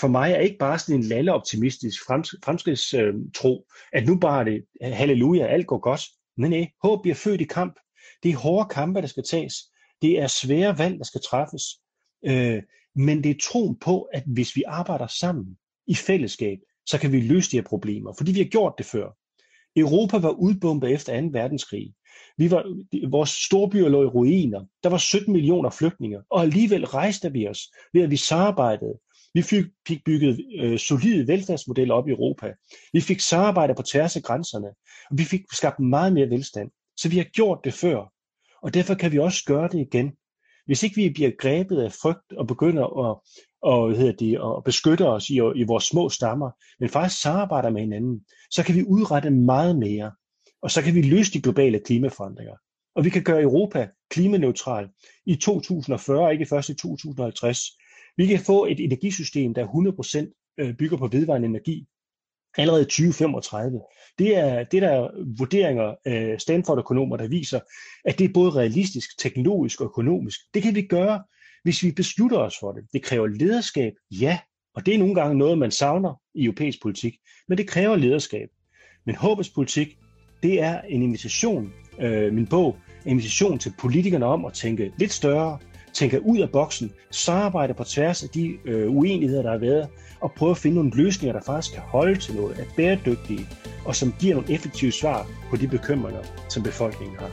for 0.00 0.08
mig 0.08 0.32
er 0.32 0.38
ikke 0.38 0.58
bare 0.58 0.78
sådan 0.78 0.94
en 0.94 1.02
lalle 1.02 1.34
optimistisk 1.34 2.00
fremskridtstro, 2.06 3.66
at 3.92 4.06
nu 4.06 4.18
bare 4.18 4.40
er 4.40 4.44
det 4.44 4.64
halleluja, 4.94 5.46
alt 5.46 5.66
går 5.66 5.78
godt. 5.78 6.02
Nej, 6.36 6.50
nej, 6.50 6.70
håb 6.82 7.02
bliver 7.02 7.14
født 7.14 7.40
i 7.40 7.44
kamp. 7.44 7.74
Det 8.22 8.30
er 8.30 8.36
hårde 8.36 8.68
kampe, 8.68 9.00
der 9.00 9.06
skal 9.06 9.24
tages. 9.24 9.54
Det 10.02 10.20
er 10.20 10.26
svære 10.26 10.78
valg, 10.78 10.98
der 10.98 11.04
skal 11.04 11.20
træffes. 11.30 11.62
Øh, 12.26 12.62
men 12.94 13.24
det 13.24 13.30
er 13.30 13.40
troen 13.42 13.78
på, 13.78 14.02
at 14.02 14.22
hvis 14.26 14.56
vi 14.56 14.62
arbejder 14.66 15.06
sammen 15.06 15.56
i 15.86 15.94
fællesskab, 15.94 16.58
så 16.86 16.98
kan 16.98 17.12
vi 17.12 17.20
løse 17.20 17.50
de 17.50 17.56
her 17.56 17.64
problemer, 17.64 18.12
fordi 18.18 18.32
vi 18.32 18.38
har 18.38 18.48
gjort 18.48 18.74
det 18.78 18.86
før. 18.86 19.08
Europa 19.76 20.18
var 20.18 20.30
udbombet 20.30 20.92
efter 20.92 21.20
2. 21.20 21.28
verdenskrig. 21.32 21.94
Vi 22.36 22.50
var, 22.50 22.64
vores 23.10 23.30
storbyer 23.30 23.88
lå 23.88 24.02
i 24.02 24.06
ruiner. 24.06 24.64
Der 24.82 24.88
var 24.88 24.98
17 24.98 25.32
millioner 25.32 25.70
flygtninge, 25.70 26.18
og 26.30 26.42
alligevel 26.42 26.86
rejste 26.86 27.32
vi 27.32 27.48
os 27.48 27.60
ved, 27.92 28.02
at 28.02 28.10
vi 28.10 28.16
samarbejdede. 28.16 28.98
Vi 29.34 29.42
fik, 29.42 29.64
bygget 30.04 30.40
øh, 30.60 30.78
solide 30.78 31.26
velfærdsmodeller 31.26 31.94
op 31.94 32.08
i 32.08 32.10
Europa. 32.10 32.52
Vi 32.92 33.00
fik 33.00 33.20
samarbejde 33.20 33.74
på 33.74 33.82
tværs 33.82 34.16
af 34.16 34.22
grænserne, 34.22 34.68
og 35.10 35.18
vi 35.18 35.24
fik 35.24 35.40
skabt 35.52 35.80
meget 35.80 36.12
mere 36.12 36.30
velstand. 36.30 36.70
Så 36.96 37.08
vi 37.08 37.16
har 37.16 37.24
gjort 37.24 37.58
det 37.64 37.74
før, 37.74 38.12
og 38.62 38.74
derfor 38.74 38.94
kan 38.94 39.12
vi 39.12 39.18
også 39.18 39.44
gøre 39.46 39.68
det 39.68 39.78
igen. 39.78 40.12
Hvis 40.68 40.82
ikke 40.82 40.96
vi 40.96 41.10
bliver 41.10 41.30
grebet 41.38 41.80
af 41.80 41.92
frygt 41.92 42.32
og 42.32 42.46
begynder 42.46 42.84
at, 42.84 43.16
og, 43.62 43.88
hvad 43.88 43.98
hedder 43.98 44.12
det, 44.12 44.34
at 44.34 44.64
beskytte 44.64 45.08
os 45.08 45.30
i, 45.30 45.34
i 45.34 45.62
vores 45.62 45.84
små 45.84 46.08
stammer, 46.08 46.50
men 46.80 46.88
faktisk 46.88 47.22
samarbejder 47.22 47.70
med 47.70 47.80
hinanden, 47.80 48.24
så 48.50 48.62
kan 48.62 48.74
vi 48.74 48.84
udrette 48.84 49.30
meget 49.30 49.78
mere. 49.78 50.12
Og 50.62 50.70
så 50.70 50.82
kan 50.82 50.94
vi 50.94 51.02
løse 51.02 51.32
de 51.32 51.42
globale 51.42 51.80
klimaforandringer. 51.80 52.54
Og 52.96 53.04
vi 53.04 53.10
kan 53.10 53.22
gøre 53.22 53.42
Europa 53.42 53.88
klimaneutral 54.10 54.88
i 55.26 55.36
2040, 55.36 56.32
ikke 56.32 56.46
først 56.46 56.68
i 56.68 56.74
2050. 56.74 57.60
Vi 58.16 58.26
kan 58.26 58.40
få 58.40 58.66
et 58.66 58.80
energisystem, 58.80 59.54
der 59.54 59.66
100% 59.66 60.54
øh, 60.60 60.74
bygger 60.76 60.96
på 60.96 61.06
vedvarende 61.06 61.48
energi 61.48 61.86
allerede 62.58 62.84
2035. 62.84 63.80
Det 64.18 64.36
er, 64.36 64.64
det 64.64 64.82
der 64.82 64.88
er 64.88 65.08
vurderinger 65.38 65.94
af 66.04 66.40
Stanford-økonomer, 66.40 67.16
der 67.16 67.28
viser, 67.28 67.60
at 68.04 68.18
det 68.18 68.24
er 68.24 68.32
både 68.34 68.50
realistisk, 68.50 69.18
teknologisk 69.18 69.80
og 69.80 69.84
økonomisk. 69.84 70.40
Det 70.54 70.62
kan 70.62 70.74
vi 70.74 70.82
gøre, 70.82 71.22
hvis 71.62 71.82
vi 71.82 71.90
beslutter 71.90 72.38
os 72.38 72.54
for 72.60 72.72
det. 72.72 72.84
Det 72.92 73.02
kræver 73.02 73.26
lederskab, 73.26 73.92
ja, 74.10 74.38
og 74.74 74.86
det 74.86 74.94
er 74.94 74.98
nogle 74.98 75.14
gange 75.14 75.38
noget, 75.38 75.58
man 75.58 75.70
savner 75.70 76.20
i 76.34 76.44
europæisk 76.44 76.82
politik, 76.82 77.14
men 77.48 77.58
det 77.58 77.68
kræver 77.68 77.96
lederskab. 77.96 78.48
Men 79.06 79.14
håbets 79.14 79.50
politik, 79.50 79.98
det 80.42 80.62
er 80.62 80.80
en 80.80 81.02
invitation, 81.02 81.72
øh, 82.00 82.32
min 82.32 82.46
bog, 82.46 82.76
en 83.04 83.10
invitation 83.10 83.58
til 83.58 83.72
politikerne 83.78 84.26
om 84.26 84.44
at 84.44 84.52
tænke 84.52 84.92
lidt 84.98 85.12
større, 85.12 85.58
tænke 85.98 86.26
ud 86.26 86.38
af 86.38 86.50
boksen, 86.50 86.92
samarbejde 87.10 87.74
på 87.74 87.84
tværs 87.84 88.22
af 88.22 88.28
de 88.28 88.58
øh, 88.64 88.90
uenigheder, 88.90 89.42
der 89.42 89.50
har 89.50 89.58
været, 89.58 89.88
og 90.20 90.32
prøve 90.32 90.50
at 90.50 90.56
finde 90.56 90.76
nogle 90.76 90.90
løsninger, 90.94 91.32
der 91.32 91.44
faktisk 91.46 91.74
kan 91.74 91.82
holde 91.82 92.18
til 92.18 92.34
noget, 92.34 92.60
er 92.60 92.64
bæredygtige, 92.76 93.46
og 93.86 93.96
som 93.96 94.14
giver 94.20 94.34
nogle 94.34 94.54
effektive 94.54 94.92
svar 94.92 95.26
på 95.50 95.56
de 95.56 95.68
bekymringer, 95.68 96.22
som 96.48 96.62
befolkningen 96.62 97.16
har. 97.18 97.30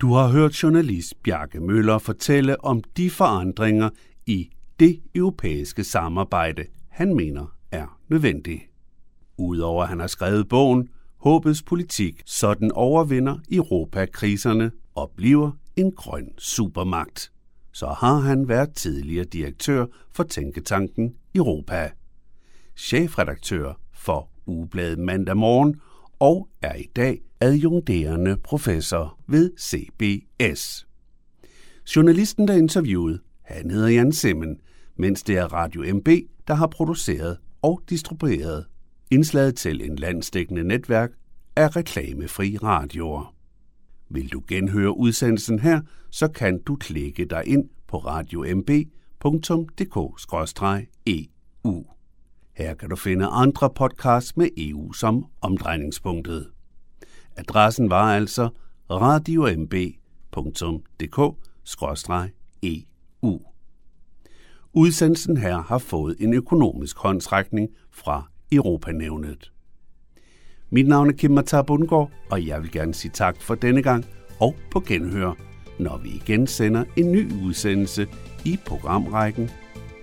Du 0.00 0.12
har 0.12 0.28
hørt 0.28 0.62
journalist 0.62 1.14
Bjarke 1.22 1.60
Møller 1.60 1.98
fortælle 1.98 2.64
om 2.64 2.82
de 2.96 3.10
forandringer 3.10 3.90
i 4.26 4.50
det 4.80 5.00
europæiske 5.14 5.84
samarbejde, 5.84 6.64
han 6.88 7.14
mener 7.14 7.56
er 7.72 7.98
nødvendige. 8.08 8.62
Udover 9.38 9.82
at 9.82 9.88
han 9.88 10.00
har 10.00 10.06
skrevet 10.06 10.48
bogen 10.48 10.88
Håbets 11.16 11.62
politik, 11.62 12.22
sådan 12.26 12.72
overvinder 12.72 13.38
Europa 13.52 14.06
kriserne 14.06 14.70
og 14.94 15.12
bliver 15.16 15.50
en 15.76 15.92
grøn 15.92 16.28
supermagt. 16.38 17.30
så 17.72 17.86
har 17.86 18.18
han 18.18 18.48
været 18.48 18.74
tidligere 18.74 19.24
direktør 19.24 19.86
for 20.12 20.22
Tænketanken 20.22 21.14
Europa, 21.34 21.90
chefredaktør 22.76 23.80
for 23.92 24.30
Ugebladet 24.46 24.98
mandag 24.98 25.36
morgen 25.36 25.80
og 26.18 26.48
er 26.62 26.74
i 26.74 26.86
dag 26.96 27.20
adjungerende 27.40 28.36
professor 28.36 29.18
ved 29.26 29.50
CBS. 29.60 30.86
Journalisten, 31.96 32.48
der 32.48 32.54
interviewede, 32.54 33.18
han 33.42 33.70
hedder 33.70 33.88
Jan 33.88 34.12
Simmen, 34.12 34.60
mens 34.96 35.22
det 35.22 35.36
er 35.36 35.52
Radio 35.52 35.94
MB, 35.94 36.08
der 36.48 36.54
har 36.54 36.66
produceret 36.66 37.38
og 37.62 37.82
distribueret 37.90 38.66
indslaget 39.10 39.56
til 39.56 39.90
en 39.90 39.96
landsdækkende 39.96 40.64
netværk 40.64 41.10
af 41.56 41.76
reklamefri 41.76 42.56
radioer. 42.56 43.33
Vil 44.14 44.32
du 44.32 44.42
genhøre 44.48 44.96
udsendelsen 44.96 45.58
her, 45.58 45.80
så 46.10 46.28
kan 46.28 46.62
du 46.62 46.76
klikke 46.76 47.24
dig 47.24 47.42
ind 47.46 47.68
på 47.88 47.98
radiomb.dk-eu. 47.98 50.14
E 51.06 51.26
her 52.56 52.74
kan 52.74 52.88
du 52.88 52.96
finde 52.96 53.26
andre 53.26 53.70
podcasts 53.70 54.36
med 54.36 54.48
EU 54.56 54.92
som 54.92 55.26
omdrejningspunktet. 55.40 56.50
Adressen 57.36 57.90
var 57.90 58.14
altså 58.14 58.48
radiomb.dk-eu. 58.90 61.36
E 62.62 62.84
udsendelsen 64.72 65.36
her 65.36 65.62
har 65.62 65.78
fået 65.78 66.16
en 66.20 66.34
økonomisk 66.34 66.98
håndtrækning 66.98 67.68
fra 67.90 68.30
Europanævnet. 68.52 69.53
Mit 70.74 70.88
navn 70.88 71.08
er 71.08 71.12
Kim 71.12 71.30
Matar 71.30 71.62
Bundgaard, 71.62 72.10
og 72.30 72.46
jeg 72.46 72.62
vil 72.62 72.70
gerne 72.72 72.94
sige 72.94 73.10
tak 73.14 73.36
for 73.40 73.54
denne 73.54 73.82
gang 73.82 74.04
og 74.40 74.54
på 74.70 74.80
genhør, 74.80 75.32
når 75.78 76.00
vi 76.02 76.08
igen 76.08 76.46
sender 76.46 76.84
en 76.96 77.12
ny 77.12 77.32
udsendelse 77.44 78.06
i 78.44 78.58
programrækken 78.66 79.50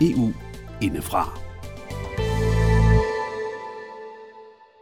EU 0.01 0.33
indefra. 0.81 1.50